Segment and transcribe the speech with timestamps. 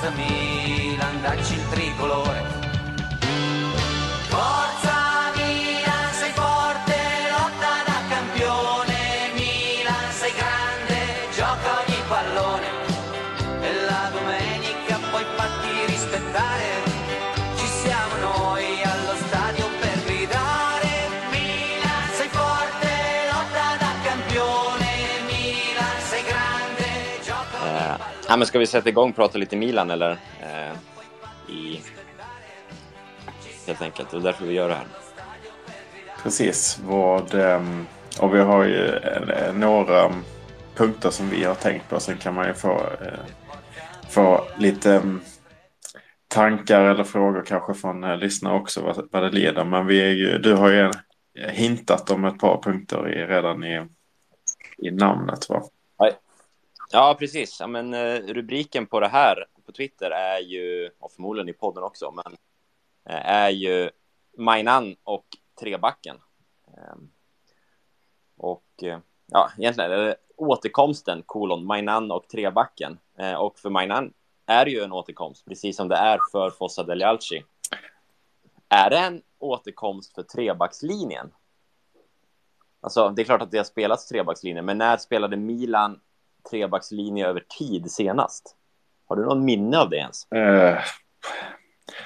[0.00, 2.69] Forza Milan, dacci il tricolore.
[28.30, 30.10] Ja, men ska vi sätta igång och prata lite Milan eller?
[30.10, 30.76] Eh,
[31.54, 31.80] i...
[33.66, 34.86] Helt enkelt, det är därför vi gör det här.
[36.22, 36.80] Precis.
[36.84, 37.86] Vad, ehm,
[38.20, 40.22] och vi har ju eh, eh, några ehm,
[40.74, 42.00] punkter som vi har tänkt på.
[42.00, 43.20] Sen kan man ju få, eh,
[44.10, 45.20] få lite ehm,
[46.28, 49.64] tankar eller frågor kanske från lyssnare också vad, vad det leder.
[49.64, 50.90] Men vi är ju, du har ju
[51.48, 53.86] hintat om ett par punkter i, redan i,
[54.78, 55.62] i namnet va?
[56.92, 57.60] Ja, precis.
[57.60, 61.82] Ja, men, eh, rubriken på det här på Twitter är ju, och förmodligen i podden
[61.82, 62.36] också, men
[63.04, 63.90] eh, är ju
[64.38, 65.26] Mainan och
[65.60, 66.16] trebacken.
[66.66, 67.10] Ehm,
[68.36, 72.98] och eh, ja, egentligen är det återkomsten, kolon, Mainan och trebacken.
[73.38, 74.12] Och för Mainan
[74.46, 77.44] är det ju en återkomst, precis som det är för Fossa Delialci.
[78.68, 81.32] Är det en återkomst för trebackslinjen?
[82.80, 86.00] Alltså, det är klart att det har spelats trebackslinje, men när spelade Milan
[86.50, 88.56] trebackslinje över tid senast?
[89.08, 90.32] Har du någon minne av det ens?
[90.32, 90.78] Eh,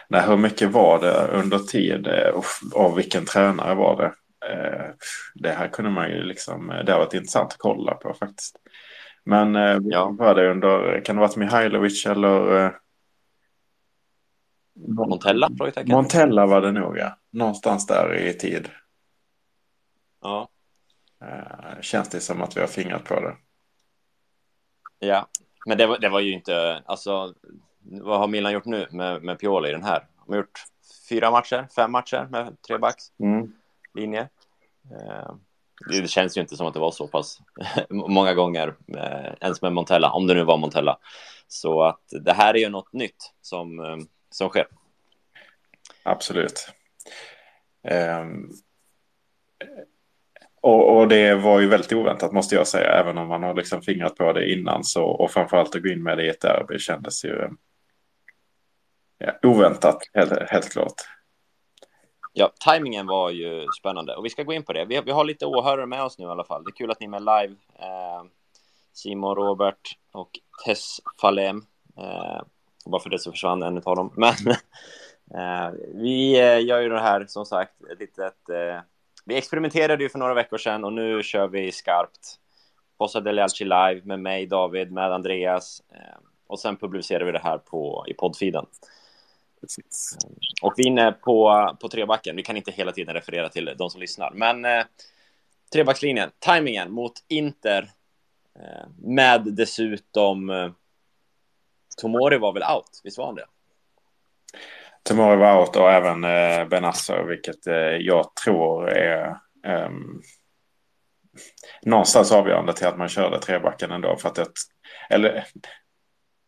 [0.08, 2.44] nej, hur mycket var det under tid eh, och
[2.84, 4.12] av vilken tränare var det?
[4.48, 4.90] Eh,
[5.34, 8.56] det här kunde man ju liksom, det har varit intressant att kolla på faktiskt.
[9.24, 10.08] Men eh, Ja.
[10.18, 12.72] var det under, kan det ha varit Mihailovic eller?
[14.88, 15.50] Montella?
[15.86, 17.18] Montella var det nog ja.
[17.32, 18.68] Någonstans där i tid.
[20.22, 20.48] ja.
[21.80, 23.36] Känns det som att vi har fingrat på det.
[25.04, 25.28] Ja,
[25.66, 27.34] men det var, det var ju inte, alltså,
[27.80, 30.06] vad har Milan gjort nu med, med Pioli i den här?
[30.26, 30.64] De har gjort
[31.08, 33.52] fyra matcher, fem matcher med trebacks Mm.
[33.94, 34.28] linje.
[34.90, 35.34] Eh,
[35.88, 37.38] det känns ju inte som att det var så pass
[37.90, 40.98] många gånger, eh, ens med Montella, om det nu var Montella.
[41.48, 43.96] Så att det här är ju något nytt som, eh,
[44.30, 44.66] som sker.
[46.02, 46.68] Absolut.
[47.82, 48.50] Ehm,
[50.64, 52.92] och, och det var ju väldigt oväntat måste jag säga.
[52.92, 54.84] Även om man har liksom fingrat på det innan.
[54.84, 57.48] Så, och framförallt att gå in med det i ett derby kändes ju
[59.18, 60.94] ja, oväntat helt, helt klart.
[62.32, 64.84] Ja, tajmingen var ju spännande och vi ska gå in på det.
[64.84, 66.64] Vi, vi har lite åhörare med oss nu i alla fall.
[66.64, 67.54] Det är kul att ni är med live.
[67.78, 68.24] Eh,
[68.92, 70.30] Simon, Robert och
[70.66, 71.62] Tess Falem.
[71.98, 72.42] Eh,
[72.86, 74.12] bara för det så försvann en av dem.
[74.16, 74.34] Men
[75.40, 78.48] eh, vi eh, gör ju det här som sagt ett litet...
[78.48, 78.80] Eh,
[79.24, 82.40] vi experimenterade ju för några veckor sedan och nu kör vi skarpt.
[82.98, 85.82] Posa del Alci live med mig, David, med Andreas.
[85.92, 88.66] Eh, och sen publicerar vi det här på, i poddfiden.
[89.60, 90.18] Precis.
[90.24, 92.36] Eh, och vi är inne på, på trebacken.
[92.36, 94.30] Vi kan inte hela tiden referera till de som lyssnar.
[94.34, 94.84] Men eh,
[95.72, 97.90] trebackslinjen, tajmingen mot Inter.
[98.60, 100.50] Eh, med dessutom...
[100.50, 100.70] Eh,
[101.96, 103.00] Tomori var väl out?
[103.04, 103.46] Visst var han det?
[105.08, 109.26] Tomori var out och även eh, Benassa, vilket eh, jag tror är
[109.66, 109.90] eh,
[111.82, 114.16] någonstans avgörande till att man körde trebacken ändå.
[114.16, 114.46] För att det,
[115.10, 115.44] eller,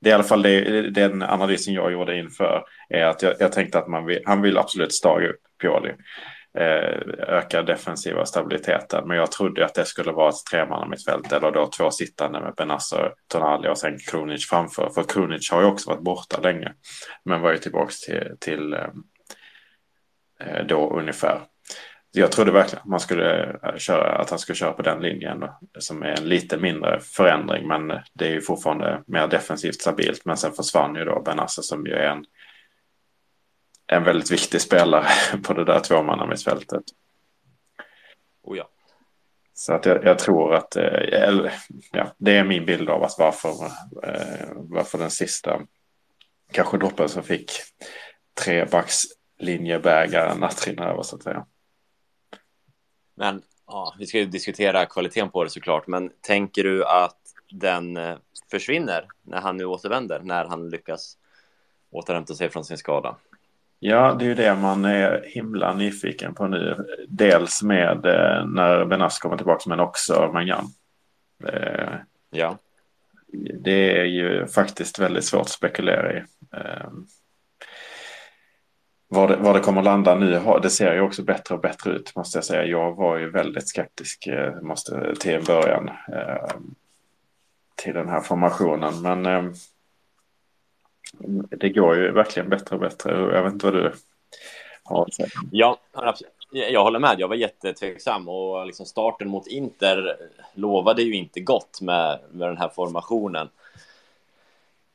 [0.00, 2.64] det är i alla fall det, den analysen jag gjorde inför.
[2.88, 5.92] Är att jag, jag tänkte att man vill, han vill absolut staga upp Pioli
[6.56, 9.08] ökar öka defensiva stabiliteten.
[9.08, 13.10] Men jag trodde att det skulle vara ett tremannamittfält eller då två sittande med Benassa,
[13.28, 14.90] Tonali och sen Krunic framför.
[14.94, 16.72] För Krunic har ju också varit borta länge.
[17.24, 18.88] Men var ju tillbaka till, till eh,
[20.40, 21.40] eh, då ungefär.
[22.12, 25.58] Jag trodde verkligen att man skulle köra, att han skulle köra på den linjen då,
[25.78, 27.68] som är en lite mindre förändring.
[27.68, 30.24] Men det är ju fortfarande mer defensivt stabilt.
[30.24, 32.24] Men sen försvann ju då Benassa som ju är en,
[33.86, 35.06] en väldigt viktig spelare
[35.42, 36.84] på det där tvåmannamittfältet.
[38.42, 38.68] Oh ja.
[39.54, 41.52] Så att jag, jag tror att eh, eller,
[41.92, 43.50] ja, det är min bild av att varför,
[44.02, 45.60] eh, varför den sista
[46.52, 47.50] kanske droppen som fick
[48.44, 51.46] trebackslinjebägaren att rinna över så att säga.
[53.14, 55.86] Men ja, vi ska ju diskutera kvaliteten på det såklart.
[55.86, 57.18] Men tänker du att
[57.50, 58.16] den eh,
[58.50, 60.20] försvinner när han nu återvänder?
[60.20, 61.18] När han lyckas
[61.90, 63.16] återhämta sig från sin skada?
[63.78, 66.86] Ja, det är ju det man är himla nyfiken på nu.
[67.08, 70.64] Dels med eh, när Benas kommer tillbaka men också Mangan.
[71.48, 71.94] Eh,
[72.30, 72.58] Ja.
[73.62, 76.16] det är ju faktiskt väldigt svårt att spekulera i.
[76.52, 76.90] Eh,
[79.08, 82.16] var det, var det kommer landa nu, det ser ju också bättre och bättre ut
[82.16, 82.64] måste jag säga.
[82.64, 84.28] Jag var ju väldigt skeptisk
[84.62, 85.90] måste, till början
[87.76, 89.02] till den här formationen.
[89.02, 89.54] Men
[91.50, 93.34] det går ju verkligen bättre och bättre.
[93.34, 93.92] Jag vet inte vad du
[94.82, 95.28] har att säga.
[95.50, 95.78] Ja,
[96.50, 97.20] jag håller med.
[97.20, 100.16] Jag var jättetveksam och liksom starten mot Inter
[100.54, 103.48] lovade ju inte gott med, med den här formationen.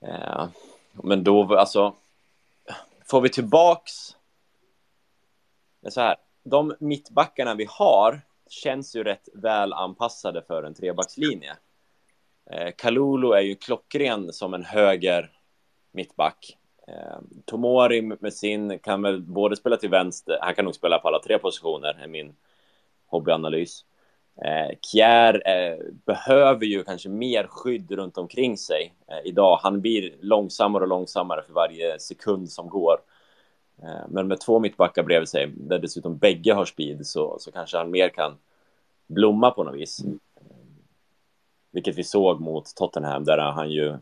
[0.02, 0.48] Eh,
[0.92, 1.94] men då, alltså,
[3.06, 4.16] får vi tillbaks...
[5.82, 10.74] Det är så här, de mittbackarna vi har känns ju rätt väl anpassade för en
[10.74, 11.56] trebackslinje.
[12.52, 15.32] Eh, Kalulu är ju klockren som en höger
[15.92, 16.58] mittback.
[16.88, 21.08] Eh, Tomori med sin kan väl både spela till vänster, han kan nog spela på
[21.08, 22.36] alla tre positioner, är min
[23.08, 23.86] hobbyanalys.
[24.46, 29.60] Eh, Kjär eh, behöver ju kanske mer skydd runt omkring sig eh, idag.
[29.64, 32.98] Han blir långsammare och långsammare för varje sekund som går.
[34.08, 37.92] Men med två mittbackar bredvid sig, där dessutom bägge har speed, så, så kanske han
[37.92, 38.38] mer kan
[39.08, 40.04] blomma på något vis.
[40.04, 40.20] Mm.
[41.72, 43.98] Vilket vi såg mot Tottenham, där han ju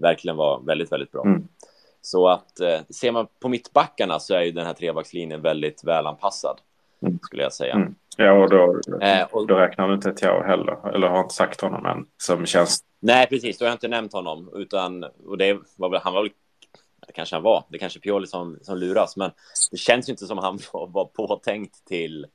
[0.00, 1.22] verkligen var väldigt, väldigt bra.
[1.24, 1.48] Mm.
[2.00, 6.60] Så att eh, ser man på mittbackarna så är ju den här trebackslinjen väldigt välanpassad,
[7.02, 7.18] mm.
[7.22, 7.74] skulle jag säga.
[7.74, 7.94] Mm.
[8.16, 11.60] Ja, och då, eh, och då räknar du inte Tiao heller, eller har inte sagt
[11.60, 12.84] honom än, som känns...
[13.00, 16.22] Nej, precis, då har jag inte nämnt honom, utan, och det var väl, han var
[16.22, 16.32] väl,
[17.06, 19.30] det kanske han var, det kanske är Pioli som, som luras, men
[19.70, 22.26] det känns ju inte som han var, påtänkt till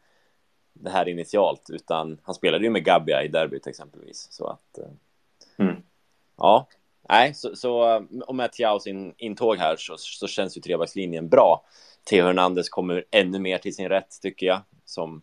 [0.74, 4.78] det här initialt, utan han spelade ju med Gabbia i derbyt exempelvis, så att...
[4.78, 5.76] Eh, mm.
[6.38, 6.68] Ja,
[7.10, 11.30] nej, så, så eh, och med Tiaos in, intåg här så, så känns ju trebackslinjen
[11.30, 11.66] bra.
[12.04, 15.22] Theo Hernandez kommer ännu mer till sin rätt, tycker jag, som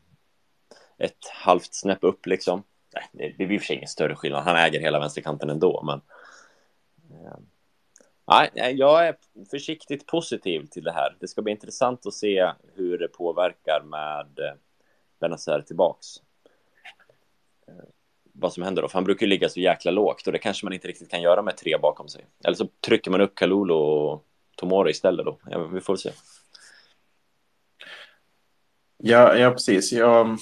[0.98, 2.62] ett halvt snäpp upp liksom.
[2.94, 4.44] Nej, det, det blir för sig ingen större skillnad.
[4.44, 6.00] Han äger hela vänsterkanten ändå, men.
[7.10, 7.38] Eh,
[8.54, 9.16] nej, jag är
[9.50, 11.16] försiktigt positiv till det här.
[11.20, 14.54] Det ska bli intressant att se hur det påverkar med eh,
[15.20, 16.06] Benazer tillbaks.
[18.40, 20.66] Vad som händer då, för han brukar ju ligga så jäkla lågt och det kanske
[20.66, 22.24] man inte riktigt kan göra med tre bakom sig.
[22.44, 24.24] Eller så trycker man upp Kalulu och
[24.56, 25.38] Tomori istället då.
[25.50, 26.10] Ja, vi får se.
[29.02, 29.92] Ja, ja precis.
[29.92, 30.38] Jag,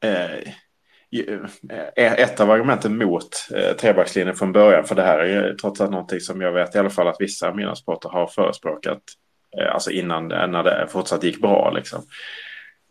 [0.00, 0.38] eh,
[1.96, 5.90] eh, ett av argumenten mot eh, trebackslinjen från början, för det här är trots allt
[5.90, 9.02] någonting som jag vet i alla fall att vissa av mina sporter har förespråkat,
[9.60, 12.02] eh, alltså innan när det fortsatt gick bra liksom.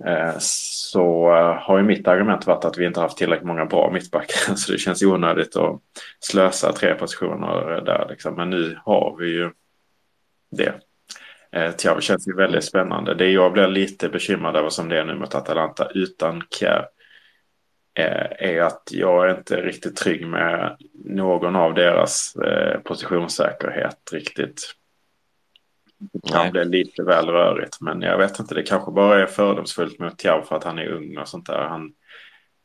[0.05, 3.91] Eh, så eh, har ju mitt argument varit att vi inte haft tillräckligt många bra
[3.91, 5.81] mittbackar, så det känns onödigt att
[6.19, 8.35] slösa tre positioner där liksom.
[8.35, 9.51] Men nu har vi ju
[10.51, 10.73] det.
[11.51, 13.13] Eh, Thiago känns ju väldigt spännande.
[13.13, 16.87] Det jag blir lite bekymrad över som det är nu mot Atalanta utan Kjär
[18.39, 22.33] är att jag är inte riktigt trygg med någon av deras
[22.83, 24.73] positionssäkerhet riktigt.
[26.31, 30.17] Kan bli lite väl rörigt men jag vet inte, det kanske bara är fördomsfullt mot
[30.17, 31.67] Tiaw för att han är ung och sånt där.
[31.67, 31.93] Han,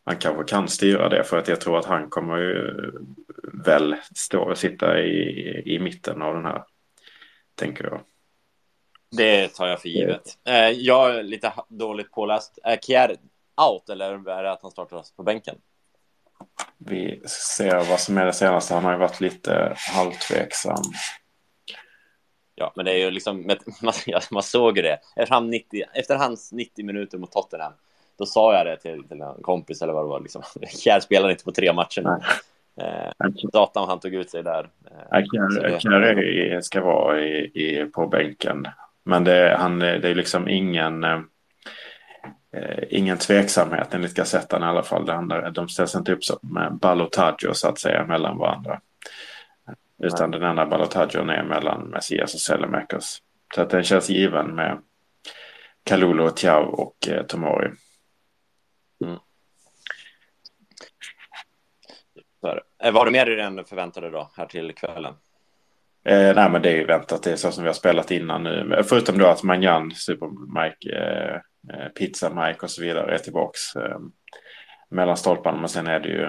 [0.04, 2.90] han kanske kan styra det för att jag tror att han kommer ju
[3.64, 6.64] väl stå och sitta i, i mitten av den här,
[7.54, 8.00] tänker jag.
[9.16, 10.38] Det tar jag för givet.
[10.44, 12.58] Eh, jag är lite dåligt påläst.
[12.62, 13.16] Är Kjär
[13.70, 15.56] out eller är det att han startar på bänken?
[16.78, 18.74] Vi ser vad som är det senaste.
[18.74, 20.82] Han har ju varit lite halvtveksam.
[22.62, 23.46] Ja, men det är ju liksom,
[23.82, 23.94] man,
[24.30, 24.98] man såg ju det.
[25.16, 27.72] Efter, han 90, efter hans 90 minuter mot Tottenham,
[28.18, 30.20] då sa jag det till, till en kompis eller vad det var.
[30.20, 30.42] Liksom.
[30.84, 32.18] Kjär spelar inte på tre matcher nu.
[32.84, 34.68] Eh, datan han tog ut sig där.
[35.12, 35.24] Eh,
[35.78, 38.66] Kjär ska vara i, i, på bänken.
[39.04, 41.04] Men det, han, det är liksom ingen...
[41.04, 41.20] Eh,
[42.52, 45.06] eh, ingen tveksamhet enligt Gazettan i alla fall.
[45.06, 48.80] Det de ställs inte upp med ballotaggio så att säga mellan varandra.
[50.02, 50.40] Utan Nej.
[50.40, 53.22] den enda ballotagion är mellan Messias och Selemakers.
[53.54, 54.78] Så att den känns given med
[55.84, 57.70] Kalulu, Tiao och eh, Tomori.
[59.04, 59.18] Mm.
[62.78, 65.14] Vad har du mer i den förväntade då, här till kvällen?
[66.04, 67.22] Eh, nej, men det är ju väntat.
[67.22, 68.82] Det är så som vi har spelat innan nu.
[68.88, 71.40] Förutom då att Manjan, Super Mike, eh,
[71.70, 73.98] Eh, Pizza Mike och så vidare är tillbaks eh,
[74.88, 75.58] mellan stolparna.
[75.58, 76.26] Men sen är det ju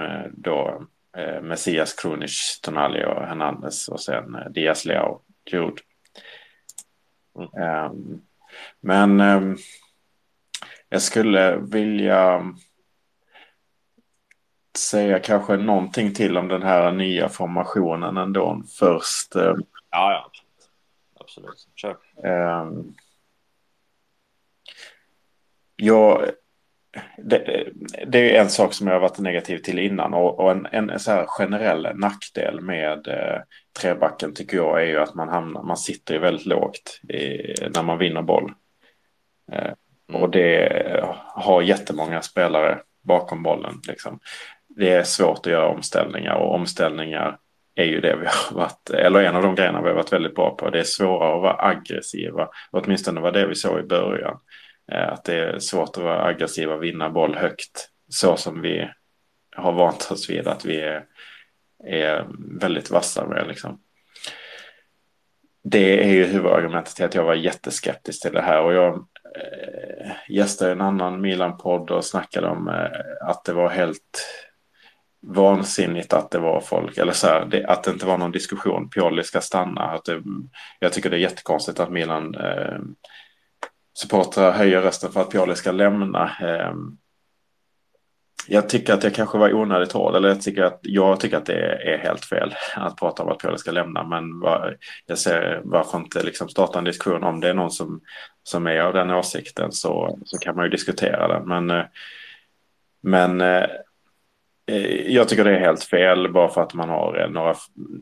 [1.16, 5.82] eh, Messias, Krunic, Tonali och Hernandez och sen Diaz Leao, Jude.
[7.38, 7.48] Mm.
[7.62, 8.20] Ehm,
[8.80, 9.56] men ehm,
[10.88, 12.54] jag skulle vilja
[14.78, 19.34] säga kanske någonting till om den här nya formationen ändå först.
[19.34, 19.56] Ja,
[19.90, 20.30] ja.
[21.20, 21.68] Absolut.
[21.74, 21.96] Kör.
[22.62, 22.94] Um,
[25.76, 26.30] jag,
[27.16, 27.68] det,
[28.06, 30.98] det, är en sak som jag har varit negativ till innan och, och en, en
[30.98, 33.40] så här generell nackdel med eh,
[33.80, 37.98] trebacken tycker jag är ju att man, hamnar, man sitter väldigt lågt i, när man
[37.98, 38.52] vinner boll.
[39.52, 39.72] Eh,
[40.08, 40.22] mm.
[40.22, 43.80] och det har jättemånga spelare bakom bollen.
[43.88, 44.18] Liksom.
[44.68, 47.38] Det är svårt att göra omställningar och omställningar
[47.74, 50.34] är ju det vi har varit, eller en av de grejerna vi har varit väldigt
[50.34, 50.70] bra på.
[50.70, 54.38] Det är svårare att vara aggressiva, åtminstone var det vi såg i början.
[54.92, 58.90] Eh, att det är svårt att vara aggressiva, vinna boll högt, så som vi
[59.56, 61.04] har vant oss vid att vi är,
[61.84, 62.26] är
[62.60, 63.48] väldigt vassa med.
[63.48, 63.80] Liksom.
[65.64, 68.94] Det är ju huvudargumentet till att jag var jätteskeptisk till det här och jag
[69.36, 74.26] eh, gästade en annan Milan-podd och snackade om eh, att det var helt
[75.26, 78.90] vansinnigt att det var folk, eller så här, det, att det inte var någon diskussion.
[78.90, 79.82] Pioli ska stanna.
[79.82, 80.22] Att det,
[80.78, 82.78] jag tycker det är jättekonstigt att Milan eh,
[83.94, 86.36] supportrar höjer rösten för att Pioli ska lämna.
[86.40, 86.98] Ehm,
[88.48, 91.46] jag tycker att jag kanske var onödigt hård, eller jag tycker att, jag tycker att
[91.46, 94.04] det är helt fel att prata om att Pioli ska lämna.
[94.04, 98.00] Men var, jag ser varför inte liksom starta en diskussion om det är någon som,
[98.42, 101.48] som är av den åsikten så, så kan man ju diskutera den.
[101.48, 101.84] Men, eh,
[103.02, 103.66] men eh,
[104.66, 107.54] Eh, jag tycker det är helt fel bara för att man har eh, några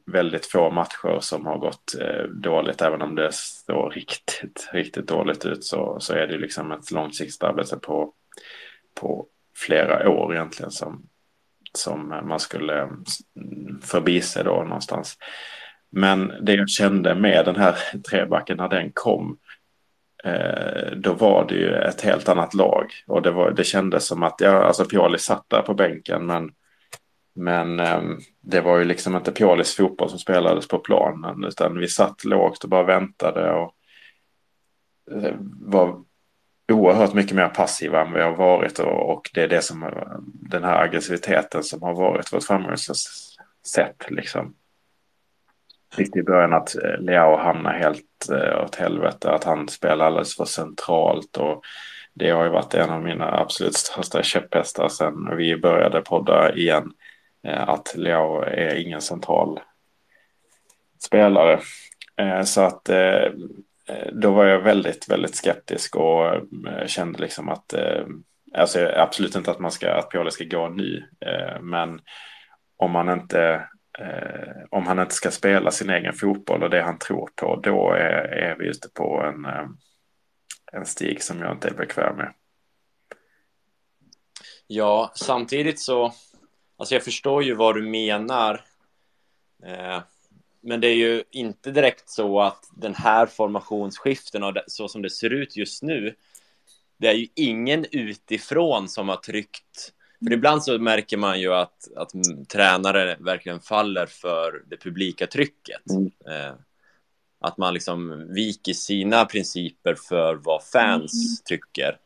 [0.06, 2.82] väldigt få matcher som har gått eh, dåligt.
[2.82, 7.42] Även om det står riktigt, riktigt dåligt ut så, så är det liksom ett långsiktigt
[7.42, 8.12] arbete på,
[9.00, 9.26] på
[9.56, 11.02] flera år egentligen som,
[11.72, 15.18] som man skulle mm, förbise då någonstans.
[15.90, 17.76] Men det jag kände med den här
[18.10, 19.38] trebacken när den kom
[20.24, 22.92] Eh, då var det ju ett helt annat lag.
[23.06, 26.50] Och det, var, det kändes som att, ja, alltså Pioli satt där på bänken men,
[27.34, 31.88] men ehm, det var ju liksom inte Piolis fotboll som spelades på planen utan vi
[31.88, 33.74] satt lågt och bara väntade och
[35.10, 36.02] eh, var
[36.72, 40.18] oerhört mycket mer passiva än vi har varit och, och det är det som eh,
[40.24, 44.54] den här aggressiviteten som har varit vårt framgångssätt liksom.
[45.96, 50.36] Riktigt i början att eh, Leao hamnar helt eh, åt helvete, att han spelar alldeles
[50.36, 51.64] för centralt och
[52.14, 56.92] det har ju varit en av mina absolut största käpphästar sen vi började podda igen.
[57.46, 59.60] Eh, att Leao är ingen central
[60.98, 61.60] spelare.
[62.44, 62.90] Så att
[64.12, 66.40] då var jag väldigt, väldigt skeptisk och
[66.86, 67.74] kände liksom att
[68.54, 71.02] Alltså absolut inte att man ska, att Pioli ska gå ny.
[71.60, 72.00] Men
[72.76, 73.68] om man inte
[73.98, 77.92] eh, om han inte ska spela sin egen fotboll och det han tror på, då
[77.92, 79.68] är, är vi ute på en, eh,
[80.72, 82.34] en stig som jag inte är bekväm med.
[84.66, 86.12] Ja, samtidigt så,
[86.76, 88.64] alltså jag förstår ju vad du menar.
[89.64, 90.00] Eh,
[90.60, 95.10] men det är ju inte direkt så att den här formationsskiften och så som det
[95.10, 96.14] ser ut just nu,
[96.96, 99.92] det är ju ingen utifrån som har tryckt
[100.24, 102.10] för ibland så märker man ju att, att
[102.48, 105.90] tränare verkligen faller för det publika trycket.
[105.90, 106.10] Mm.
[106.26, 106.54] Eh,
[107.40, 111.36] att man liksom viker sina principer för vad fans mm.
[111.44, 111.98] tycker.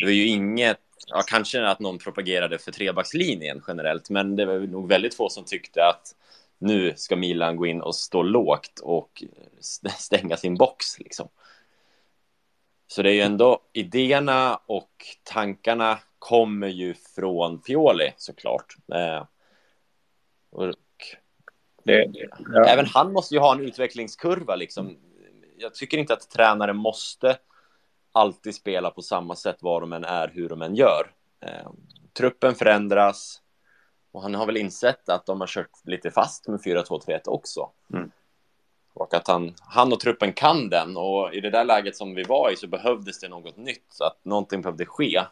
[0.00, 4.58] Det var ju inget, ja, kanske att någon propagerade för trebackslinjen generellt, men det var
[4.58, 6.14] nog väldigt få som tyckte att
[6.58, 9.24] nu ska Milan gå in och stå lågt och
[9.98, 11.28] stänga sin box liksom.
[12.86, 14.90] Så det är ju ändå idéerna och
[15.22, 18.76] tankarna kommer ju från Pioli såklart.
[18.94, 19.24] Eh,
[20.50, 20.66] och
[21.84, 22.64] det, det, ja.
[22.64, 24.96] Även han måste ju ha en utvecklingskurva liksom.
[25.58, 27.38] Jag tycker inte att tränare måste
[28.12, 31.12] alltid spela på samma sätt var de än är, hur de än gör.
[31.40, 31.70] Eh,
[32.12, 33.42] truppen förändras
[34.12, 37.70] och han har väl insett att de har kört lite fast med 4-2-3-1 också.
[37.92, 38.10] Mm.
[38.94, 42.22] Och att han, han och truppen kan den och i det där läget som vi
[42.22, 45.22] var i så behövdes det något nytt, så att någonting behövde ske.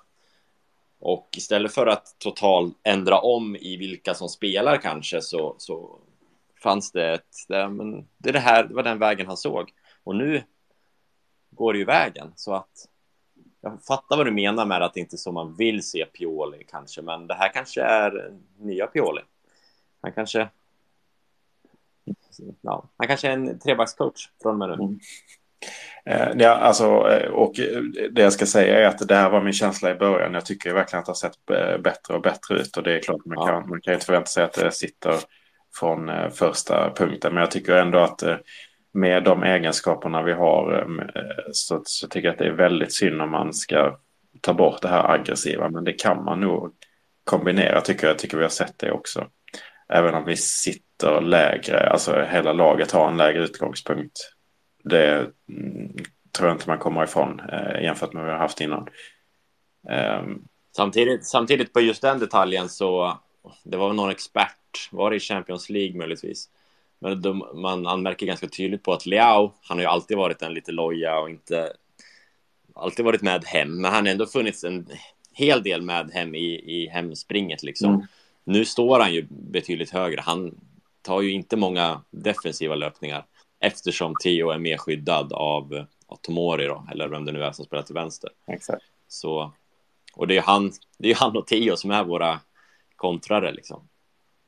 [1.00, 5.98] Och istället för att totalt ändra om i vilka som spelar kanske så, så
[6.62, 9.72] fanns det ett, det, men det, det, här, det var den vägen han såg.
[10.04, 10.42] Och nu
[11.50, 12.32] går det ju vägen.
[12.36, 12.88] Så att
[13.60, 16.64] jag fattar vad du menar med att det inte är så man vill se Pioli
[16.68, 19.22] kanske, men det här kanske är nya Pioli.
[20.00, 20.48] Han kanske
[22.60, 24.74] ja, han kanske är en trebackscoach från och med nu.
[24.74, 25.00] Mm.
[26.04, 27.54] Eh, ja, alltså, eh, och
[28.10, 30.34] det jag ska säga är att det här var min känsla i början.
[30.34, 32.76] Jag tycker verkligen att det har sett bättre och bättre ut.
[32.76, 33.66] Och det är klart, man kan, ja.
[33.66, 35.14] man kan inte förvänta sig att det sitter
[35.74, 37.34] från eh, första punkten.
[37.34, 38.22] Men jag tycker ändå att
[38.92, 40.86] med de egenskaperna vi har
[41.52, 43.98] så, så tycker jag att det är väldigt synd om man ska
[44.40, 45.68] ta bort det här aggressiva.
[45.68, 46.72] Men det kan man nog
[47.24, 48.14] kombinera tycker jag.
[48.14, 49.26] Jag tycker vi har sett det också.
[49.88, 54.32] Även om vi sitter lägre, alltså hela laget har en lägre utgångspunkt
[54.82, 55.30] det
[56.32, 58.88] tror jag inte man kommer ifrån eh, jämfört med vad vi har haft innan.
[60.22, 60.44] Um,
[60.76, 63.18] samtidigt, samtidigt på just den detaljen så
[63.64, 66.48] det var någon expert, var det i Champions League möjligtvis?
[66.98, 70.54] Men de, man anmärker ganska tydligt på att Leao, han har ju alltid varit en
[70.54, 71.72] lite loja och inte
[72.74, 74.86] alltid varit med hem, men han har ändå funnits en
[75.32, 77.94] hel del med hem i, i hemspringet liksom.
[77.94, 78.06] Mm.
[78.44, 80.20] Nu står han ju betydligt högre.
[80.20, 80.60] Han
[81.02, 83.24] tar ju inte många defensiva löpningar
[83.60, 87.64] eftersom Theo är mer skyddad av, av Tomori då, eller vem det nu är som
[87.64, 88.30] spelar till vänster.
[88.46, 88.82] Exakt.
[89.08, 89.52] Så,
[90.14, 92.40] och det är han, det är han och Theo som är våra
[92.96, 93.88] kontrare liksom.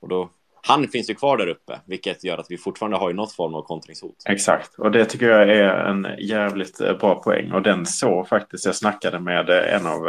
[0.00, 0.30] Och då,
[0.66, 3.54] han finns ju kvar där uppe, vilket gör att vi fortfarande har ju något form
[3.54, 4.16] av kontringshot.
[4.28, 7.52] Exakt, och det tycker jag är en jävligt eh, bra poäng.
[7.52, 10.08] Och den så faktiskt, jag snackade med eh, en av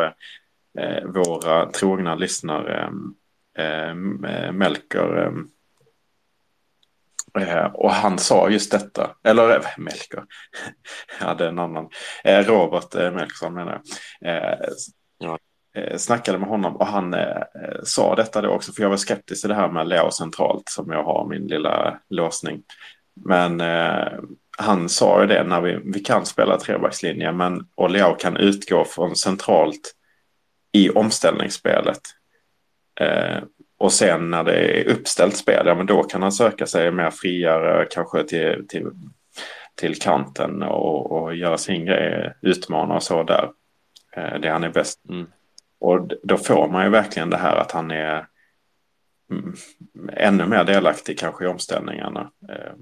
[0.79, 2.89] eh, våra trogna lyssnare,
[4.51, 5.33] Melker.
[7.39, 10.23] Eh, och han sa just detta, eller Melker,
[11.19, 11.89] jag hade en annan,
[12.23, 13.81] Robert Melkersson menar
[14.19, 14.59] jag.
[15.17, 15.39] Ja
[15.75, 17.41] eh, snackade med honom och han eh,
[17.83, 20.91] sa detta då också, för jag var skeptisk till det här med Leo centralt som
[20.91, 22.63] jag har min lilla låsning.
[23.25, 24.07] Men eh,
[24.57, 28.85] han sa ju det när vi, vi kan spela trebackslinje men och Leo kan utgå
[28.85, 29.95] från centralt
[30.71, 32.01] i omställningsspelet.
[33.77, 37.10] Och sen när det är uppställt spel, ja men då kan han söka sig mer
[37.10, 38.88] friare kanske till, till,
[39.75, 43.50] till kanten och, och göra sin grej, utmana och så där.
[44.15, 45.10] Eh, det han är bäst.
[45.10, 45.27] Mm.
[45.80, 48.27] Och då får man ju verkligen det här att han är
[49.32, 49.56] mm,
[50.13, 52.32] ännu mer delaktig kanske i omställningarna.
[52.50, 52.74] Eh,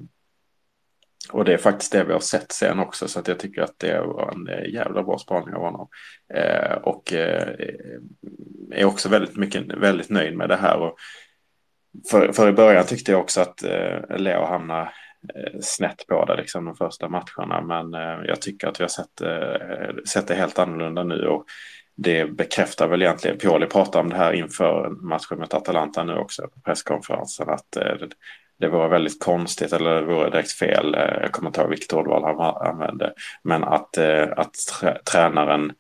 [1.30, 3.80] och det är faktiskt det vi har sett sen också så att jag tycker att
[3.80, 5.88] det var en eh, jävla bra spaning av honom.
[6.34, 7.48] Eh, och eh,
[8.72, 10.78] är också väldigt, mycket, väldigt nöjd med det här.
[10.78, 10.96] Och
[12.12, 14.92] för, för i början tyckte jag också att eh, Leo hamnade
[15.62, 17.62] snett på det liksom de första matcherna.
[17.62, 17.94] Men
[18.26, 21.28] jag tycker att vi har sett, sett det helt annorlunda nu.
[21.28, 21.46] Och
[21.96, 26.48] det bekräftar väl egentligen, Pioli pratade om det här inför matchen mot Atalanta nu också
[26.48, 27.96] på presskonferensen, att eh,
[28.62, 31.94] det, vore väldigt konstigt eller det vore direkt fel, eh, jag kommer inte ihåg vilket
[31.94, 33.14] ordval han använde,
[33.44, 34.56] men att, eh, att
[35.12, 35.72] tränaren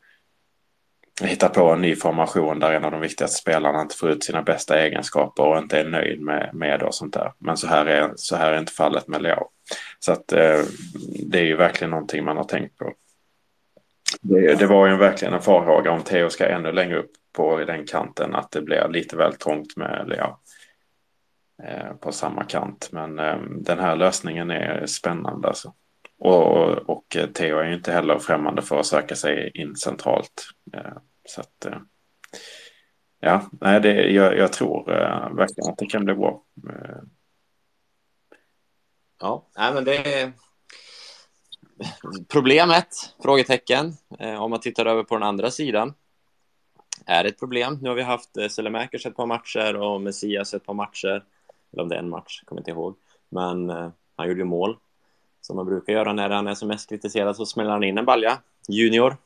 [1.23, 4.41] hittar på en ny formation där en av de viktigaste spelarna inte får ut sina
[4.41, 7.33] bästa egenskaper och inte är nöjd med, med det och sånt där.
[7.37, 9.47] Men så här är, så här är inte fallet med Leo.
[9.99, 10.59] Så att eh,
[11.25, 12.93] det är ju verkligen någonting man har tänkt på.
[14.21, 17.85] Det, det var ju verkligen en farhåga om Theo ska ännu längre upp på den
[17.85, 20.37] kanten att det blir lite väl trångt med Leo
[21.63, 22.89] Eh, på samma kant.
[22.91, 25.73] Men eh, den här lösningen är spännande alltså.
[26.19, 30.47] Och, och eh, Theo är ju inte heller främmande för att söka sig in centralt.
[31.25, 31.67] Så att,
[33.19, 34.85] ja, nej, det, jag, jag tror
[35.35, 36.43] verkligen att det kan bli bra.
[39.21, 40.31] Ja, nej, men det, är
[42.27, 42.87] Problemet,
[43.23, 43.93] frågetecken,
[44.39, 45.93] om man tittar över på den andra sidan,
[47.05, 47.79] är ett problem.
[47.81, 51.23] Nu har vi haft eh, Selemakers ett par matcher och Messias ett par matcher,
[51.73, 52.95] eller om det är en match, kommer inte ihåg.
[53.29, 54.77] Men eh, han gjorde ju mål,
[55.41, 58.05] som man brukar göra när han är som mest kritiserad, så smäller han in en
[58.05, 58.37] balja.
[58.69, 59.17] Junior,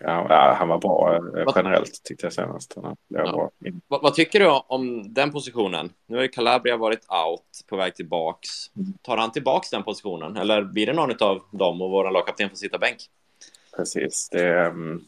[0.00, 2.74] Ja, han var bra eh, generellt tyckte jag senast.
[2.76, 2.96] Ja.
[3.08, 3.50] Bra.
[3.88, 5.92] Vad, vad, tycker du om den positionen?
[6.06, 8.48] Nu har ju Calabria varit out på väg tillbaks.
[9.02, 12.56] Tar han tillbaks den positionen eller blir det någon av dem och vår lagkapten får
[12.56, 12.96] sitta bänk?
[13.76, 15.04] Precis, det, mm,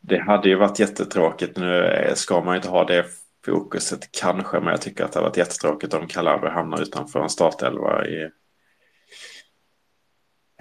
[0.00, 1.56] det hade ju varit jättetråkigt.
[1.56, 3.06] Nu ska man ju inte ha det
[3.46, 7.30] fokuset kanske, men jag tycker att det har varit jättetråkigt om Calabria hamnar utanför en
[7.30, 8.30] startelva i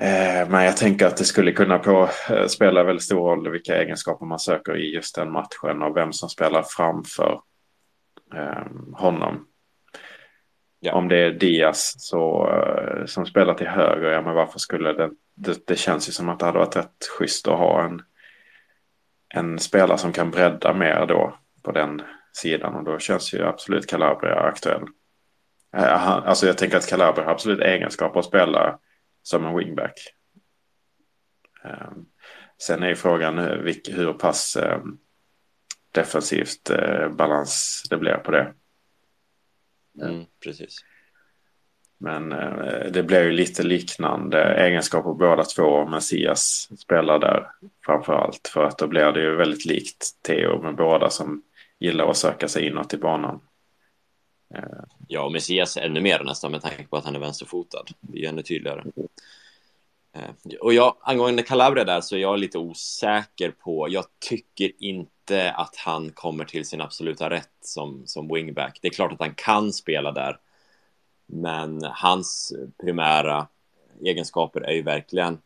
[0.01, 3.81] Eh, men jag tänker att det skulle kunna på, eh, spela väldigt stor roll vilka
[3.81, 7.41] egenskaper man söker i just den matchen och vem som spelar framför
[8.35, 9.47] eh, honom.
[10.79, 10.93] Ja.
[10.93, 12.53] Om det är Diaz så,
[13.05, 16.39] som spelar till höger, ja men varför skulle det, det, det känns ju som att
[16.39, 18.01] det hade varit rätt schysst att ha en,
[19.33, 23.87] en spelare som kan bredda mer då på den sidan och då känns ju absolut
[23.87, 24.83] Calabria aktuell.
[25.71, 28.79] Alltså jag tänker att Calabria har absolut egenskaper att spela
[29.23, 29.99] som en wingback.
[31.63, 32.05] Ehm,
[32.57, 33.37] sen är frågan
[33.87, 34.97] hur pass ehm,
[35.91, 38.53] defensivt eh, balans det blir på det.
[40.01, 40.77] Mm, precis.
[41.97, 45.85] Men eh, det blir ju lite liknande egenskaper båda två.
[45.85, 47.47] Messias spelar där
[47.85, 48.47] framför allt.
[48.47, 51.43] För att då blir det ju väldigt likt Theo med båda som
[51.81, 53.39] gillar att söka sig inåt i banan.
[55.07, 57.85] Ja, och Messias ännu mer nästan med tanke på att han är vänsterfotad.
[57.99, 58.83] Det är ännu tydligare.
[60.13, 65.51] Eh, och jag, angående Calabria där så är jag lite osäker på, jag tycker inte
[65.51, 68.79] att han kommer till sin absoluta rätt som, som wingback.
[68.81, 70.39] Det är klart att han kan spela där,
[71.25, 73.47] men hans primära
[74.01, 75.39] egenskaper är ju verkligen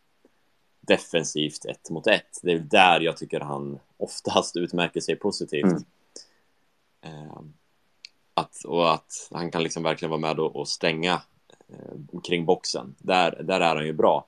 [0.81, 2.39] defensivt ett mot ett.
[2.43, 5.63] Det är där jag tycker han oftast utmärker sig positivt.
[5.63, 5.83] Mm.
[7.05, 7.41] Eh,
[8.33, 11.21] att, och att han kan liksom verkligen vara med och, och stänga
[11.67, 12.95] eh, kring boxen.
[12.97, 14.25] Där, där är han ju bra.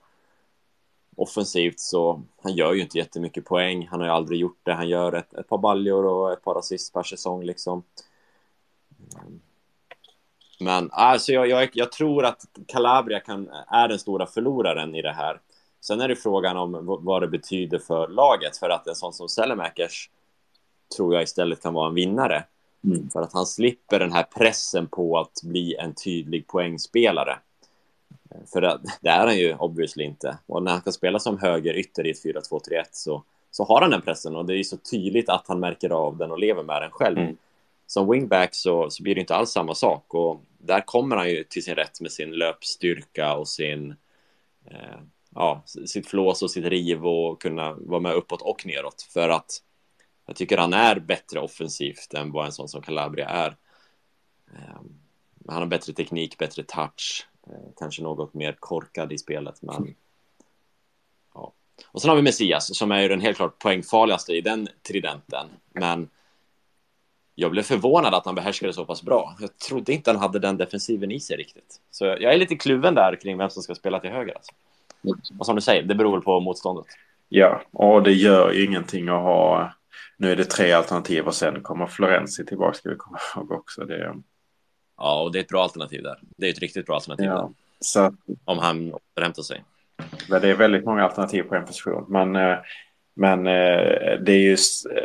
[1.15, 3.87] Offensivt så han gör ju inte jättemycket poäng.
[3.87, 4.73] Han har ju aldrig gjort det.
[4.73, 7.83] Han gör ett, ett par baljor och ett par assist per säsong liksom.
[9.15, 9.29] Eh,
[10.59, 15.13] men alltså, jag, jag, jag tror att Calabria kan, är den stora förloraren i det
[15.13, 15.39] här.
[15.81, 19.29] Sen är det frågan om vad det betyder för laget, för att en sån som
[19.29, 20.09] Selemakers
[20.95, 22.43] tror jag istället kan vara en vinnare.
[22.91, 23.10] Mm.
[23.10, 27.39] För att han slipper den här pressen på att bli en tydlig poängspelare.
[28.54, 30.38] För det, det är han ju obviously inte.
[30.45, 33.91] Och när han kan spela som höger ytter i ett 4-2-3-1 så, så har han
[33.91, 36.63] den pressen och det är ju så tydligt att han märker av den och lever
[36.63, 37.17] med den själv.
[37.17, 37.38] Mm.
[37.88, 41.43] Som wingback så, så blir det inte alls samma sak och där kommer han ju
[41.43, 43.95] till sin rätt med sin löpstyrka och sin
[44.65, 45.00] eh,
[45.36, 49.62] ja, sitt flås och sitt riv och kunna vara med uppåt och neråt för att
[50.27, 53.55] jag tycker han är bättre offensivt än vad en sån som Calabria är.
[54.53, 54.81] Eh,
[55.47, 59.95] han har bättre teknik, bättre touch, eh, kanske något mer korkad i spelet, men
[61.33, 61.53] ja.
[61.87, 65.47] Och sen har vi Messias som är ju den helt klart poängfarligaste i den tridenten,
[65.73, 66.09] men
[67.35, 69.35] jag blev förvånad att han behärskade så pass bra.
[69.39, 71.81] Jag trodde inte han hade den defensiven i sig riktigt.
[71.91, 74.33] Så jag är lite kluven där kring vem som ska spela till höger.
[74.33, 74.51] Alltså.
[75.39, 76.85] Och som du säger, det beror väl på motståndet.
[77.29, 79.73] Ja, och det gör ingenting att ha...
[80.17, 83.86] Nu är det tre alternativ och sen kommer Florenzi tillbaka, ska vi komma ihåg också.
[83.86, 84.13] Det...
[84.97, 86.19] Ja, och det är ett bra alternativ där.
[86.38, 87.49] Det är ett riktigt bra alternativ ja, där.
[87.80, 88.15] Så...
[88.45, 89.63] Om han återhämtar sig.
[90.30, 92.06] Men det är väldigt många alternativ på en position.
[92.08, 92.58] Men, eh,
[93.15, 94.58] men eh, det är ju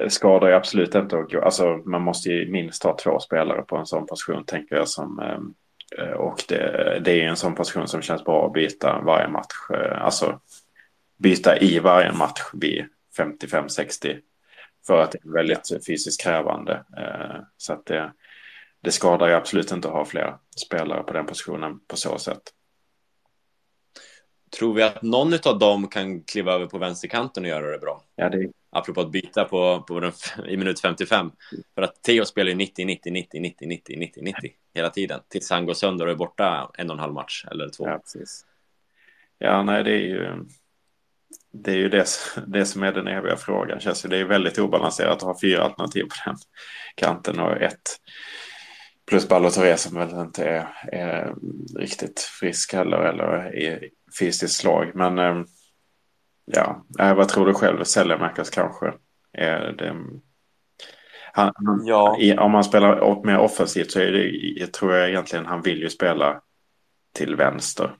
[0.08, 1.40] skador är absolut inte att gå.
[1.40, 5.18] Alltså man måste ju minst ha två spelare på en sån position tänker jag som
[5.98, 9.54] eh, och det, det är en sån position som känns bra att byta varje match.
[9.94, 10.40] Alltså
[11.16, 12.84] byta i varje match vid
[13.18, 14.18] 55-60.
[14.86, 16.84] För att det är väldigt fysiskt krävande.
[16.96, 18.12] Eh, så att det,
[18.80, 22.42] det skadar ju absolut inte att ha fler spelare på den positionen på så sätt.
[24.58, 28.02] Tror vi att någon av dem kan kliva över på vänsterkanten och göra det bra?
[28.16, 28.52] Ja, det...
[28.74, 30.12] Apropå att byta på, på den,
[30.48, 31.30] i minut 55.
[31.74, 35.20] För att Theo spelar ju 90, 90, 90, 90, 90, 90, 90 hela tiden.
[35.28, 37.88] Tills han går sönder och är borta en och en halv match eller två.
[37.88, 38.46] Ja, precis.
[39.38, 40.44] Ja, nej, det är ju
[41.52, 42.06] det, är ju det,
[42.46, 43.80] det som är den eviga frågan.
[43.80, 46.36] Känns ju, det är väldigt obalanserat att ha fyra alternativ på den
[46.94, 47.98] kanten och ett
[49.06, 51.34] plus Balotore som väl inte är, är
[51.78, 54.90] riktigt frisk heller eller i fysiskt slag.
[54.94, 55.44] Men eh,
[56.44, 57.84] ja, vad tror du själv?
[57.84, 58.92] Säljarmärkas kanske?
[59.32, 59.94] Är det,
[61.32, 62.16] han, han, ja.
[62.20, 65.78] i, om man spelar mer offensivt så är det, jag tror jag egentligen han vill
[65.78, 66.40] ju spela
[67.14, 67.96] till vänster.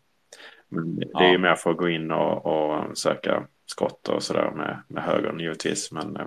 [0.73, 4.51] Men det är ju mer för att gå in och, och söka skott och sådär
[4.51, 5.93] med, med högern givetvis.
[5.93, 6.27] Men eh,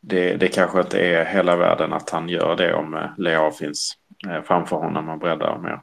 [0.00, 3.98] det, det kanske inte är hela världen att han gör det om eh, Leao finns
[4.28, 5.80] eh, framför honom och breddar mer.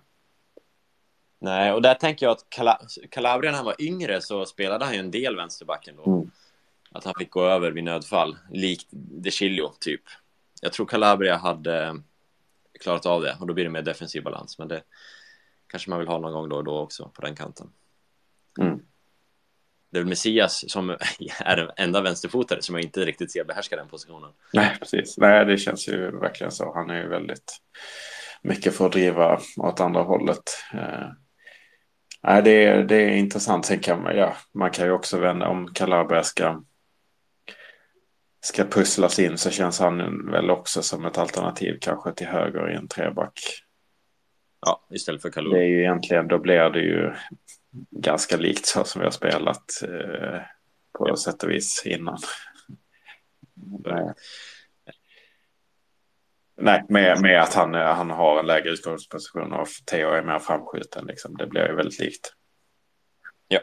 [1.41, 4.93] Nej, och där tänker jag att Cala Calabria när han var yngre så spelade han
[4.93, 6.11] ju en del vänsterbacken då.
[6.11, 6.31] Mm.
[6.91, 10.01] Att han fick gå över vid nödfall, likt De Chilio typ.
[10.61, 11.95] Jag tror Calabria hade
[12.79, 14.59] klarat av det och då blir det mer defensiv balans.
[14.59, 14.81] Men det
[15.69, 17.69] kanske man vill ha någon gång då och då också på den kanten.
[18.59, 18.79] Mm.
[19.91, 20.89] Det är väl Messias som
[21.39, 24.31] är den enda vänsterfotare som jag inte riktigt ser behärska den positionen.
[24.53, 25.17] Nej, precis.
[25.17, 26.73] Nej, det känns ju verkligen så.
[26.73, 27.61] Han är ju väldigt
[28.41, 30.43] mycket för att driva åt andra hållet.
[30.73, 31.09] Eh,
[32.23, 33.65] Nej, det är, det är intressant.
[33.65, 36.63] Sen kan man, ja, man kan ju också vända om Calabria ska,
[38.41, 42.75] ska pusslas in så känns han väl också som ett alternativ kanske till höger i
[42.75, 43.39] en treback.
[44.61, 45.53] Ja, istället för Kalou.
[45.53, 47.13] Det är ju egentligen, då blir det ju
[47.91, 50.41] ganska likt så som vi har spelat eh,
[50.97, 51.15] på ja.
[51.15, 52.17] sätt och vis innan.
[53.85, 54.13] Nej.
[56.61, 61.05] Nej, med, med att han, han har en lägre utgångsposition och Theo är mer framskjuten.
[61.05, 61.37] Liksom.
[61.37, 62.33] Det blir ju väldigt likt.
[63.47, 63.59] Ja.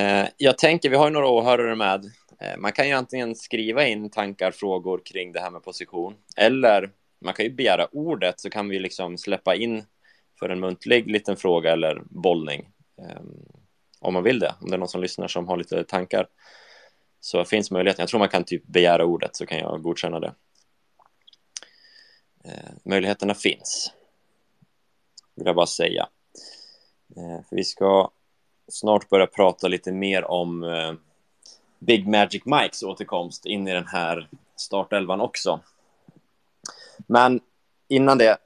[0.00, 2.04] Eh, jag tänker, vi har ju några åhörare med.
[2.40, 6.14] Eh, man kan ju antingen skriva in tankar, frågor kring det här med position.
[6.36, 6.90] Eller
[7.24, 9.84] man kan ju begära ordet så kan vi liksom släppa in
[10.38, 12.68] för en muntlig liten fråga eller bollning.
[12.98, 13.46] Ehm,
[14.00, 14.54] om man vill det.
[14.60, 16.28] Om det är någon som lyssnar som har lite tankar.
[17.20, 18.02] Så finns möjligheten.
[18.02, 20.34] Jag tror man kan typ begära ordet så kan jag godkänna det.
[22.44, 23.92] Eh, möjligheterna finns.
[25.34, 26.08] Vill jag bara säga.
[27.16, 28.10] Eh, för vi ska
[28.68, 30.92] snart börja prata lite mer om eh,
[31.78, 35.60] Big Magic Mikes återkomst in i den här startelvan också.
[37.06, 37.40] Men
[37.88, 38.38] innan det,